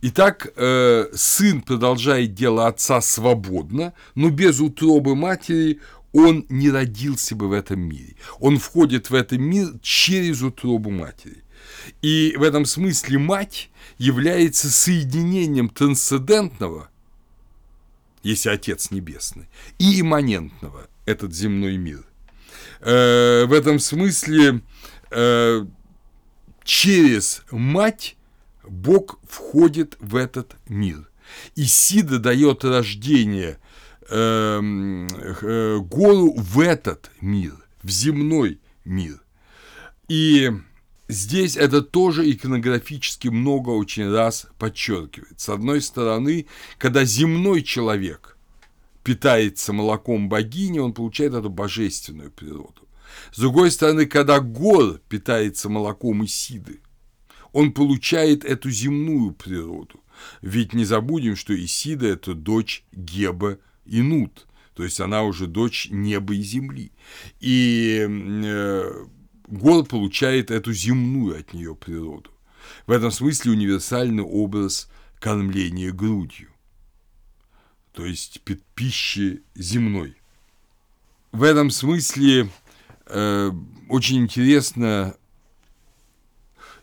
Итак, 0.00 0.52
э, 0.54 1.06
сын 1.12 1.60
продолжает 1.60 2.32
дело 2.34 2.68
отца 2.68 3.00
свободно, 3.00 3.94
но 4.14 4.30
без 4.30 4.60
утробы 4.60 5.16
матери 5.16 5.80
он 6.12 6.46
не 6.48 6.70
родился 6.70 7.34
бы 7.34 7.48
в 7.48 7.52
этом 7.52 7.80
мире. 7.80 8.14
Он 8.38 8.58
входит 8.58 9.10
в 9.10 9.14
этот 9.14 9.40
мир 9.40 9.72
через 9.82 10.42
утробу 10.42 10.90
матери. 10.90 11.42
И 12.00 12.34
в 12.36 12.42
этом 12.42 12.64
смысле 12.64 13.18
мать 13.18 13.70
является 13.98 14.70
соединением 14.70 15.68
трансцендентного, 15.68 16.88
если 18.22 18.50
Отец 18.50 18.92
Небесный, 18.92 19.48
и 19.78 20.00
имманентного, 20.00 20.88
этот 21.06 21.34
земной 21.34 21.76
мир. 21.76 22.04
Э, 22.80 23.46
в 23.46 23.52
этом 23.52 23.80
смысле 23.80 24.60
э, 25.10 25.66
через 26.68 27.44
мать 27.50 28.16
Бог 28.62 29.18
входит 29.26 29.96
в 30.00 30.14
этот 30.16 30.54
мир. 30.68 31.08
Исида 31.56 32.18
дает 32.18 32.62
рождение 32.62 33.58
э, 34.10 34.60
э, 34.60 35.78
гору 35.78 36.34
в 36.36 36.60
этот 36.60 37.10
мир, 37.22 37.54
в 37.82 37.88
земной 37.88 38.60
мир. 38.84 39.18
И 40.08 40.52
здесь 41.08 41.56
это 41.56 41.80
тоже 41.80 42.30
иконографически 42.30 43.28
много 43.28 43.70
очень 43.70 44.10
раз 44.10 44.46
подчеркивает. 44.58 45.40
С 45.40 45.48
одной 45.48 45.80
стороны, 45.80 46.46
когда 46.76 47.02
земной 47.06 47.62
человек 47.62 48.36
питается 49.02 49.72
молоком 49.72 50.28
богини, 50.28 50.80
он 50.80 50.92
получает 50.92 51.32
эту 51.32 51.48
божественную 51.48 52.30
природу. 52.30 52.87
С 53.32 53.38
другой 53.38 53.70
стороны, 53.70 54.06
когда 54.06 54.40
гор 54.40 55.00
питается 55.08 55.68
молоком 55.68 56.24
Исиды, 56.24 56.80
он 57.52 57.72
получает 57.72 58.44
эту 58.44 58.70
земную 58.70 59.32
природу. 59.32 60.00
Ведь 60.42 60.72
не 60.72 60.84
забудем, 60.84 61.36
что 61.36 61.54
Исида– 61.54 62.06
это 62.08 62.34
дочь 62.34 62.84
Геба 62.92 63.58
и 63.86 64.02
Нут, 64.02 64.46
то 64.74 64.84
есть 64.84 65.00
она 65.00 65.22
уже 65.22 65.46
дочь 65.46 65.88
неба 65.90 66.34
и 66.34 66.42
земли. 66.42 66.92
И 67.40 68.06
э, 68.08 69.06
Гор 69.48 69.86
получает 69.86 70.50
эту 70.50 70.72
земную 70.72 71.40
от 71.40 71.54
нее 71.54 71.74
природу. 71.74 72.30
В 72.86 72.90
этом 72.90 73.10
смысле 73.10 73.52
универсальный 73.52 74.22
образ 74.22 74.90
кормления 75.18 75.90
грудью, 75.90 76.50
то 77.92 78.04
есть 78.04 78.40
пищи 78.74 79.42
земной. 79.54 80.16
В 81.32 81.42
этом 81.42 81.70
смысле 81.70 82.50
э, 83.08 83.50
очень 83.88 84.18
интересно 84.18 85.16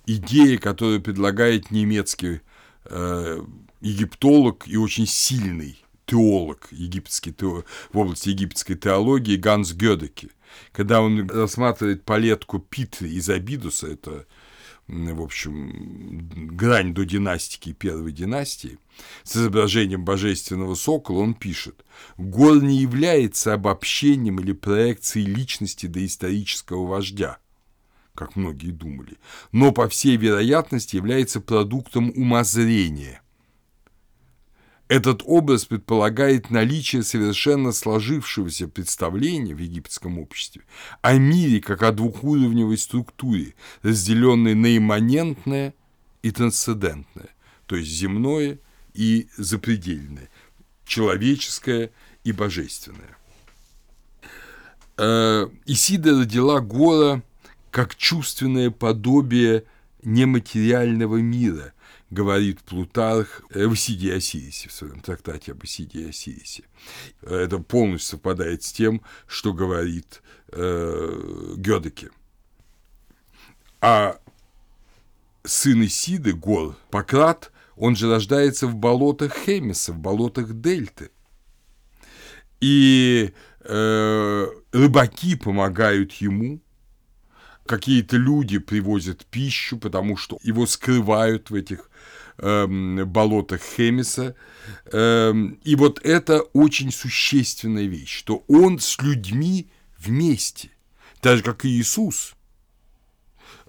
идея, 0.06 0.58
которую 0.58 1.02
предлагает 1.02 1.72
немецкий 1.72 2.42
э, 2.86 3.42
египтолог 3.82 4.68
и 4.68 4.78
очень 4.78 5.08
сильный 5.08 5.78
теолог 6.06 6.68
египетский, 6.72 7.36
в 7.40 7.98
области 7.98 8.30
египетской 8.30 8.76
теологии 8.76 9.38
Ганс 9.38 9.74
Гёдеке, 9.74 10.30
когда 10.72 11.02
он 11.02 11.30
рассматривает 11.30 12.04
палетку 12.04 12.60
Питри 12.60 13.10
из 13.10 13.30
Абидуса, 13.30 13.88
это 13.88 14.26
в 14.88 15.22
общем, 15.22 16.30
грань 16.56 16.94
до 16.94 17.06
династики 17.06 17.74
первой 17.74 18.12
династии, 18.12 18.78
с 19.24 19.36
изображением 19.36 20.06
божественного 20.06 20.76
сокола, 20.76 21.20
он 21.20 21.34
пишет, 21.34 21.84
«Гор 22.18 22.62
не 22.62 22.78
является 22.78 23.54
обобщением 23.54 24.40
или 24.40 24.52
проекцией 24.52 25.26
личности 25.26 25.88
доисторического 25.88 26.86
вождя, 26.86 27.40
как 28.14 28.36
многие 28.36 28.72
думали, 28.72 29.18
но, 29.52 29.72
по 29.72 29.90
всей 29.90 30.18
вероятности, 30.18 30.98
является 30.98 31.42
продуктом 31.42 32.12
умозрения. 32.16 33.22
Этот 34.88 35.24
образ 35.26 35.66
предполагает 35.66 36.52
наличие 36.52 37.04
совершенно 37.04 37.72
сложившегося 37.72 38.68
представления 38.68 39.56
в 39.56 39.58
египетском 39.58 40.20
обществе 40.20 40.62
о 41.02 41.14
мире 41.14 41.60
как 41.60 41.82
о 41.82 41.92
двухуровневой 41.92 42.78
структуре, 42.78 43.56
разделенной 43.82 44.54
на 44.54 44.78
имманентное 44.78 45.74
и 46.22 46.32
трансцендентное, 46.32 47.30
то 47.66 47.76
есть 47.76 47.90
земное 47.90 48.60
и 48.94 49.28
запредельное, 49.38 50.30
человеческое 50.86 51.92
и 52.24 52.32
божественное. 52.32 53.18
Э, 54.98 55.48
Исида 55.66 56.20
родила 56.20 56.60
Гора– 56.60 57.24
как 57.76 57.98
чувственное 57.98 58.72
подобие 58.72 59.66
нематериального 60.02 61.18
мира, 61.18 61.74
говорит 62.16 62.62
Плутарх 62.62 63.44
в 63.50 63.74
Исиде 63.74 64.16
Осирисе, 64.16 64.70
в 64.70 64.72
своем 64.72 65.02
трактате 65.02 65.52
об 65.52 65.64
Исиде 65.64 66.10
Осирисе. 66.10 66.64
Это 67.22 67.60
полностью 67.60 68.18
совпадает 68.18 68.64
с 68.64 68.72
тем, 68.72 69.02
что 69.28 69.54
говорит 69.54 70.24
э, 70.48 71.54
Гёдеке. 71.58 72.10
А 73.82 74.18
сын 75.44 75.86
Исиды, 75.86 76.34
Гор, 76.34 76.76
Пократ, 76.90 77.52
он 77.76 77.96
же 77.96 78.10
рождается 78.10 78.68
в 78.68 78.76
болотах 78.76 79.34
Хемиса, 79.34 79.92
в 79.92 80.00
болотах 80.00 80.54
Дельты. 80.54 81.12
И 82.62 83.34
э, 83.60 84.48
рыбаки 84.72 85.36
помогают 85.36 86.14
ему, 86.14 86.62
какие-то 87.66 88.18
люди 88.18 88.60
привозят 88.60 89.26
пищу, 89.26 89.78
потому 89.78 90.18
что 90.18 90.38
его 90.44 90.66
скрывают 90.66 91.50
в 91.50 91.56
этих 91.56 91.90
эм, 92.38 93.08
болотах 93.08 93.62
Хемиса. 93.62 94.36
Эм, 94.92 95.60
и 95.64 95.76
вот 95.76 96.00
это 96.04 96.42
очень 96.54 96.92
существенная 96.92 97.86
вещь, 97.86 98.18
что 98.18 98.44
он 98.48 98.80
с 98.80 99.02
людьми 99.02 99.70
вместе, 99.98 100.70
так 101.22 101.38
же, 101.38 101.44
как 101.44 101.66
и 101.66 101.70
Иисус. 101.70 102.36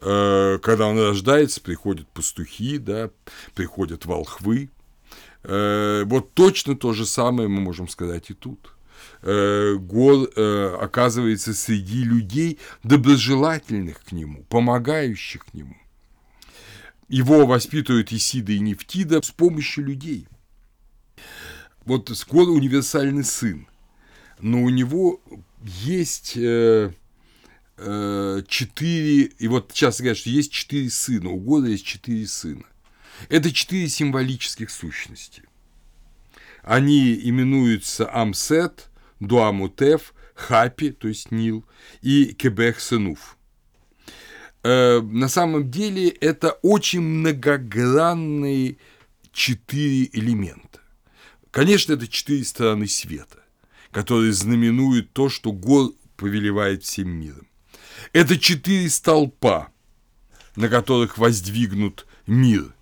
Э, 0.00 0.58
когда 0.62 0.86
он 0.86 0.98
рождается, 0.98 1.60
приходят 1.60 2.06
пастухи, 2.08 2.78
да, 2.78 3.10
приходят 3.54 4.04
волхвы. 4.04 4.70
Э, 5.42 6.04
вот 6.04 6.34
точно 6.34 6.76
то 6.76 6.92
же 6.92 7.06
самое 7.06 7.48
мы 7.48 7.60
можем 7.60 7.88
сказать 7.88 8.30
и 8.30 8.34
тут. 8.34 8.75
Э, 9.28 9.74
Гор 9.74 10.30
э, 10.36 10.78
оказывается 10.80 11.52
среди 11.52 12.04
людей, 12.04 12.60
доброжелательных 12.84 14.04
к 14.04 14.12
нему, 14.12 14.44
помогающих 14.44 15.52
нему. 15.52 15.76
Его 17.08 17.44
воспитывают 17.44 18.12
Исида 18.12 18.52
и 18.52 18.60
Нефтида 18.60 19.20
с 19.22 19.32
помощью 19.32 19.84
людей. 19.86 20.28
Вот 21.84 22.08
Гор 22.30 22.50
универсальный 22.50 23.24
сын, 23.24 23.66
но 24.38 24.62
у 24.62 24.68
него 24.68 25.20
есть 25.60 26.36
э, 26.36 26.92
э, 27.78 28.42
четыре, 28.46 29.22
и 29.24 29.48
вот 29.48 29.72
часто 29.72 30.04
говорят, 30.04 30.18
что 30.18 30.30
есть 30.30 30.52
четыре 30.52 30.88
сына, 30.88 31.30
у 31.30 31.40
Гора 31.40 31.66
есть 31.66 31.84
четыре 31.84 32.28
сына. 32.28 32.64
Это 33.28 33.52
четыре 33.52 33.88
символических 33.88 34.70
сущности. 34.70 35.42
Они 36.62 37.12
именуются 37.28 38.08
Амсет, 38.08 38.88
Дуамутеф, 39.20 40.14
Хапи, 40.34 40.90
то 40.90 41.08
есть 41.08 41.30
Нил, 41.30 41.64
и 42.02 42.34
Кебех 42.34 42.80
Сенуф. 42.80 43.36
Э, 44.62 45.00
на 45.00 45.28
самом 45.28 45.70
деле 45.70 46.08
это 46.08 46.52
очень 46.62 47.00
многогранные 47.00 48.76
четыре 49.32 50.10
элемента. 50.12 50.80
Конечно, 51.50 51.92
это 51.92 52.08
четыре 52.08 52.44
стороны 52.44 52.86
света, 52.86 53.38
которые 53.92 54.32
знаменуют 54.32 55.12
то, 55.12 55.28
что 55.28 55.52
Гор 55.52 55.92
повелевает 56.16 56.82
всем 56.82 57.08
миром. 57.08 57.46
Это 58.12 58.38
четыре 58.38 58.90
столпа, 58.90 59.68
на 60.56 60.68
которых 60.68 61.16
воздвигнут 61.16 62.06
мир. 62.26 62.74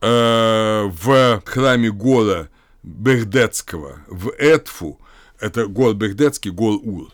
Э, 0.00 0.84
в 0.90 1.42
храме 1.44 1.90
Гора 1.90 2.48
Бехдецкого 2.82 4.00
в 4.08 4.30
Этфу, 4.38 4.98
это 5.40 5.66
город 5.66 5.96
Бехдецкий, 5.96 6.50
гор 6.50 6.78
Ур, 6.82 7.08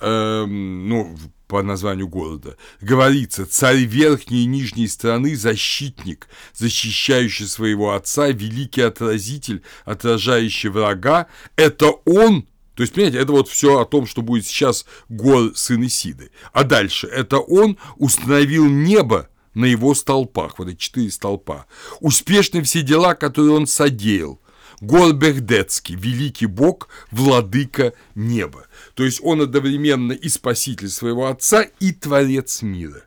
э, 0.00 0.44
ну, 0.46 1.16
по 1.52 1.62
названию 1.62 2.08
города, 2.08 2.56
говорится, 2.80 3.44
царь 3.44 3.84
верхней 3.84 4.44
и 4.44 4.46
нижней 4.46 4.88
страны, 4.88 5.36
защитник, 5.36 6.28
защищающий 6.54 7.46
своего 7.46 7.92
отца, 7.92 8.28
великий 8.28 8.80
отразитель, 8.80 9.62
отражающий 9.84 10.70
врага, 10.70 11.26
это 11.56 11.90
он, 12.06 12.46
то 12.74 12.82
есть, 12.82 12.94
понимаете, 12.94 13.18
это 13.18 13.32
вот 13.32 13.48
все 13.48 13.80
о 13.80 13.84
том, 13.84 14.06
что 14.06 14.22
будет 14.22 14.46
сейчас 14.46 14.86
гор 15.10 15.52
сын 15.54 15.84
Исиды. 15.84 16.30
А 16.54 16.64
дальше, 16.64 17.06
это 17.06 17.38
он 17.38 17.76
установил 17.96 18.66
небо 18.66 19.28
на 19.52 19.66
его 19.66 19.94
столпах, 19.94 20.58
вот 20.58 20.68
эти 20.68 20.78
четыре 20.78 21.10
столпа. 21.10 21.66
Успешны 22.00 22.62
все 22.62 22.80
дела, 22.80 23.14
которые 23.14 23.52
он 23.52 23.66
содеял. 23.66 24.40
Горбехдецкий, 24.82 25.94
великий 25.94 26.46
бог, 26.46 26.88
владыка 27.12 27.92
неба. 28.16 28.66
То 28.94 29.04
есть 29.04 29.20
он 29.22 29.40
одновременно 29.40 30.10
и 30.10 30.28
спаситель 30.28 30.88
своего 30.88 31.28
отца, 31.28 31.62
и 31.78 31.92
творец 31.92 32.62
мира. 32.62 33.04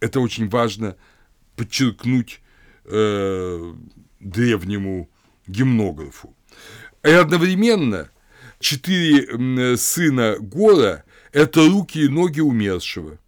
Это 0.00 0.18
очень 0.18 0.48
важно 0.48 0.96
подчеркнуть 1.54 2.40
э, 2.86 3.74
древнему 4.18 5.08
гимнографу. 5.46 6.34
И 7.04 7.10
одновременно 7.10 8.10
четыре 8.58 9.76
сына 9.76 10.36
Гора– 10.40 11.04
это 11.32 11.64
руки 11.64 12.00
и 12.00 12.08
ноги 12.08 12.40
умершего. 12.40 13.20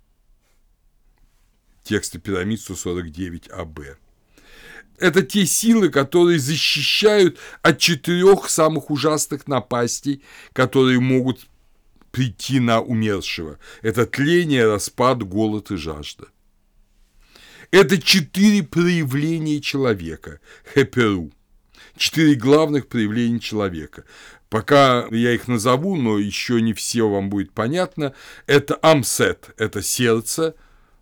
Тексты 1.85 2.19
пирамид 2.19 2.61
149 2.61 3.49
АБ. 3.49 3.79
Это 4.99 5.23
те 5.23 5.47
силы, 5.47 5.89
которые 5.89 6.39
защищают 6.39 7.39
от 7.63 7.79
четырех 7.79 8.49
самых 8.49 8.91
ужасных 8.91 9.47
напастей, 9.47 10.23
которые 10.53 11.01
могут 11.01 11.47
прийти 12.11 12.61
на 12.61 12.81
умершего. 12.81 13.59
Это 13.83 14.07
тление, 14.07 14.67
распад, 14.67 15.23
голод 15.23 15.71
и 15.71 15.77
жажда. 15.77 16.27
Это 17.71 18.01
четыре 18.01 18.63
проявления 18.63 19.61
человека, 19.61 20.41
хеперу. 20.75 21.31
Четыре 21.97 22.35
главных 22.35 22.89
проявления 22.89 23.41
человека. 23.41 24.05
Пока 24.49 25.07
я 25.11 25.33
их 25.33 25.49
назову, 25.49 25.97
но 25.97 26.19
еще 26.19 26.61
не 26.63 26.73
все 26.73 27.09
вам 27.09 27.29
будет 27.31 27.53
понятно. 27.53 28.15
Это 28.47 28.79
амсет, 28.81 29.51
это 29.59 29.83
сердце, 29.83 30.55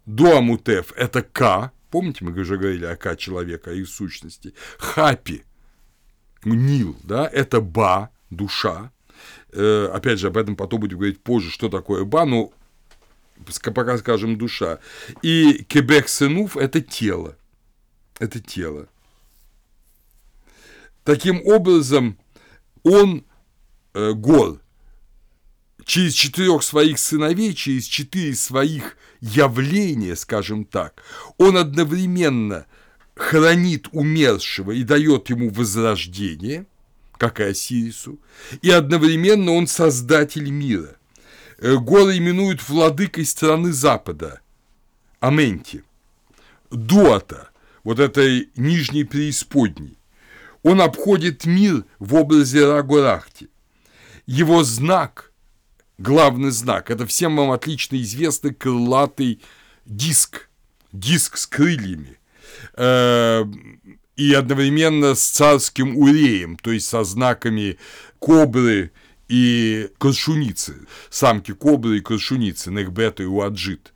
дуамутеф, 0.07 0.93
это 0.97 1.23
ка, 1.23 1.73
Помните, 1.95 2.25
мы 2.25 2.33
уже 2.33 2.57
говорили 2.57 2.87
о 2.87 2.97
К 2.97 3.15
человека, 3.15 3.71
о 3.71 3.73
их 3.73 3.89
сущности. 3.89 4.53
Хапи, 4.79 5.45
Нил, 6.45 6.97
да, 7.05 7.25
это 7.33 7.61
Ба, 7.61 8.11
душа. 8.31 8.91
Э, 9.53 9.89
опять 9.95 10.19
же, 10.19 10.27
об 10.27 10.37
этом 10.37 10.57
потом 10.57 10.81
будем 10.81 10.99
говорить 10.99 11.23
позже, 11.23 11.53
что 11.53 11.69
такое 11.69 12.03
Ба, 12.03 12.25
но 12.25 12.53
пока 13.73 13.97
скажем 13.97 14.37
душа. 14.37 14.81
И 15.23 15.65
Кебек 15.69 16.09
Сенуф– 16.09 16.57
это 16.57 16.81
тело. 16.81 17.37
Это 18.19 18.41
тело. 18.41 18.89
Таким 21.05 21.47
образом, 21.47 22.19
он, 22.83 23.25
э, 23.93 24.15
Гор, 24.15 24.61
через 25.95 26.13
четырех 26.15 26.65
своих 26.65 26.99
сыновей, 26.99 27.55
через 27.55 27.85
четыре 27.85 28.35
своих 28.35 28.97
явления, 29.21 30.17
скажем 30.17 30.65
так, 30.65 31.01
он 31.39 31.57
одновременно 31.57 32.67
хранит 33.15 33.87
умершего 33.93 34.73
и 34.73 34.83
дает 34.83 35.31
ему 35.31 35.51
возрождение, 35.51 36.67
как 37.17 37.39
и 37.39 37.45
Осирису, 37.45 38.19
и 38.61 38.71
одновременно 38.71 39.53
он 39.53 39.69
создатель 39.69 40.51
мира. 40.51 40.97
Э, 41.59 41.77
Горы 41.77 42.19
именуют 42.19 42.69
владыкой 42.69 43.25
страны 43.25 43.73
Запада, 43.73 44.41
Аменти, 45.21 45.85
Дуата, 46.73 47.51
вот 47.85 48.01
этой 48.01 48.51
нижней 48.57 49.05
преисподней. 49.05 49.97
Он 50.65 50.81
обходит 50.81 51.47
мир 51.47 51.85
в 52.01 52.17
образе 52.17 52.67
Рагурахти. 52.67 53.49
Его 54.27 54.65
знак– 54.65 55.31
главный 55.99 56.51
знак. 56.51 56.91
Это 56.91 57.07
всем 57.07 57.37
вам 57.37 57.51
отлично 57.51 58.01
известный 58.01 58.55
крылатый 58.55 59.41
диск, 59.85 60.49
диск 60.93 61.37
с 61.37 61.47
крыльями. 61.47 62.19
Э, 62.75 63.45
и 64.17 64.33
одновременно 64.33 65.15
с 65.15 65.27
царским 65.29 65.97
уреем, 65.97 66.57
то 66.57 66.71
есть 66.71 66.87
со 66.87 67.03
знаками 67.03 67.79
кобры 68.21 68.93
и 69.29 69.91
крашуницы, 69.99 70.87
самки 71.11 71.53
кобры 71.53 71.99
и 71.99 72.01
крашуницы, 72.01 72.71
Нехбета 72.71 73.25
и 73.25 73.27
Уаджит. 73.27 73.93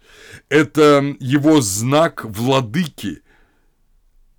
Это 0.48 1.14
его 1.20 1.60
знак 1.60 2.24
владыки 2.24 3.22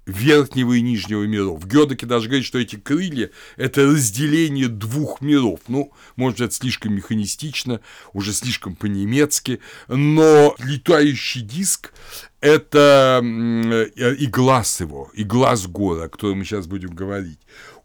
верхнего 0.10 0.74
и 0.74 0.82
нижнего 0.82 1.24
миров. 1.24 1.66
Гёдеке 1.66 2.05
даже 2.05 2.28
говорит, 2.28 2.45
что 2.45 2.60
эти 2.60 2.76
крылья– 2.76 3.30
это 3.57 3.86
разделение 3.86 4.68
двух 4.68 5.22
миров. 5.22 5.62
Ну, 5.68 5.91
может, 6.16 6.41
это 6.41 6.53
слишком 6.53 6.93
механистично, 6.93 7.82
уже 8.14 8.34
слишком 8.34 8.76
по-немецки, 8.76 9.60
но 9.88 10.55
летающий 10.60 11.41
диск– 11.41 11.93
это 12.41 13.22
и 13.24 14.26
глаз 14.28 14.80
его, 14.80 15.12
и 15.14 15.24
глаз 15.24 15.68
гора, 15.68 16.05
о 16.05 16.10
котором 16.10 16.39
мы 16.39 16.45
сейчас 16.45 16.68
будем 16.68 16.95
говорить. 16.95 17.39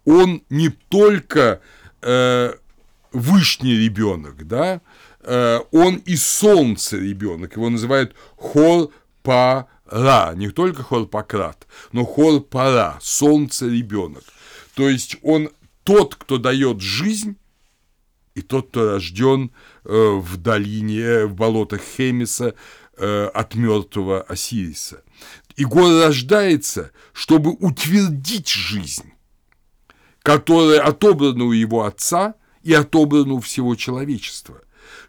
Он 0.05 0.43
не 0.49 0.68
только 0.68 1.61
э, 2.03 2.53
вышний 3.12 3.77
ребенок, 3.77 4.47
да, 4.47 4.81
э, 5.20 5.61
он 5.72 5.97
и 5.97 6.16
солнце 6.16 6.99
ребенок, 6.99 7.57
его 7.57 7.68
называют 7.68 8.14
хор 8.37 8.91
па 9.22 9.66
Ра, 9.87 10.32
не 10.35 10.51
только 10.51 10.82
Хорпократ, 10.82 11.66
но 11.93 12.05
Хорпара, 12.05 12.99
солнце 13.03 13.68
ребенок. 13.68 14.24
То 14.74 14.89
есть 14.89 15.16
он 15.22 15.51
тот, 15.85 16.14
кто 16.14 16.39
дает 16.39 16.80
жизнь, 16.80 17.37
и 18.35 18.43
тот, 18.43 18.70
кто 18.70 18.93
рожден 18.93 19.53
э, 19.85 19.91
в 19.93 20.37
долине, 20.39 21.26
в 21.26 21.35
болотах 21.35 21.80
Хемиса 21.97 22.55
э, 22.97 23.26
от 23.26 23.55
мертвого 23.55 24.22
Осириса. 24.22 25.03
Игор 25.57 26.03
рождается, 26.03 26.91
чтобы 27.12 27.53
утвердить 27.53 28.49
жизнь, 28.49 29.12
которая 30.22 30.80
отобрана 30.80 31.45
у 31.45 31.53
его 31.53 31.85
отца 31.85 32.35
и 32.62 32.72
отобрана 32.72 33.35
у 33.35 33.41
всего 33.41 33.76
человечества 33.76 34.64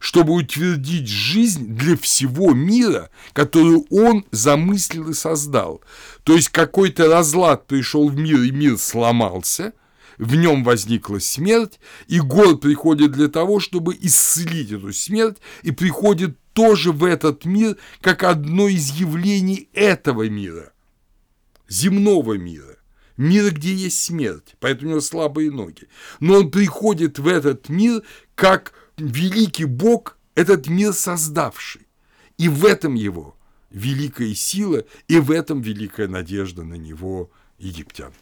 чтобы 0.06 0.34
утвердить 0.34 1.08
жизнь 1.08 1.76
для 1.76 1.98
всего 1.98 2.54
мира, 2.54 3.10
которую 3.34 3.88
он 3.90 4.24
замыслил 4.30 5.10
и 5.10 5.14
создал. 5.16 5.82
То 6.24 6.36
есть 6.36 6.50
какой-то 6.50 7.08
разлад 7.08 7.66
пришел 7.66 8.08
в 8.08 8.16
мир, 8.16 8.40
и 8.42 8.52
мир 8.52 8.78
сломался, 8.78 9.74
в 10.20 10.36
нем 10.36 10.64
возникла 10.64 11.18
смерть, 11.18 11.80
и 12.06 12.20
Гор 12.20 12.60
приходит 12.60 13.14
для 13.14 13.30
того, 13.30 13.60
чтобы 13.60 13.98
исцелить 14.00 14.72
эту 14.72 14.94
смерть, 14.94 15.38
и 15.64 15.72
приходит 15.72 16.38
тоже 16.54 16.92
в 16.92 17.04
этот 17.04 17.44
мир, 17.46 17.76
как 18.00 18.22
одно 18.22 18.68
из 18.68 18.92
явлений 18.92 19.70
этого 19.74 20.30
мира, 20.30 20.72
земного 21.68 22.34
мира 22.38 22.76
мира, 23.18 23.50
где 23.50 23.74
есть 23.74 24.04
смерть, 24.04 24.56
поэтому 24.60 24.90
у 24.90 24.92
него 24.92 25.02
слабые 25.02 25.50
ноги. 25.50 25.88
Но 26.20 26.40
он 26.42 26.52
приходит 26.52 27.18
в 27.18 27.28
этот 27.28 27.70
мир 27.70 28.04
как 28.36 28.74
великий 28.98 29.66
Бог, 29.66 30.18
этот 30.36 30.68
мир 30.68 30.94
создавший. 30.94 31.88
И 32.38 32.50
в 32.50 32.66
этом 32.66 32.96
его 32.96 33.38
великая 33.70 34.34
сила, 34.34 34.84
и 35.08 35.20
в 35.20 35.32
этом 35.32 35.62
великая 35.62 36.08
надежда 36.08 36.64
на 36.64 36.76
него 36.76 37.30
египтян. 37.58 38.14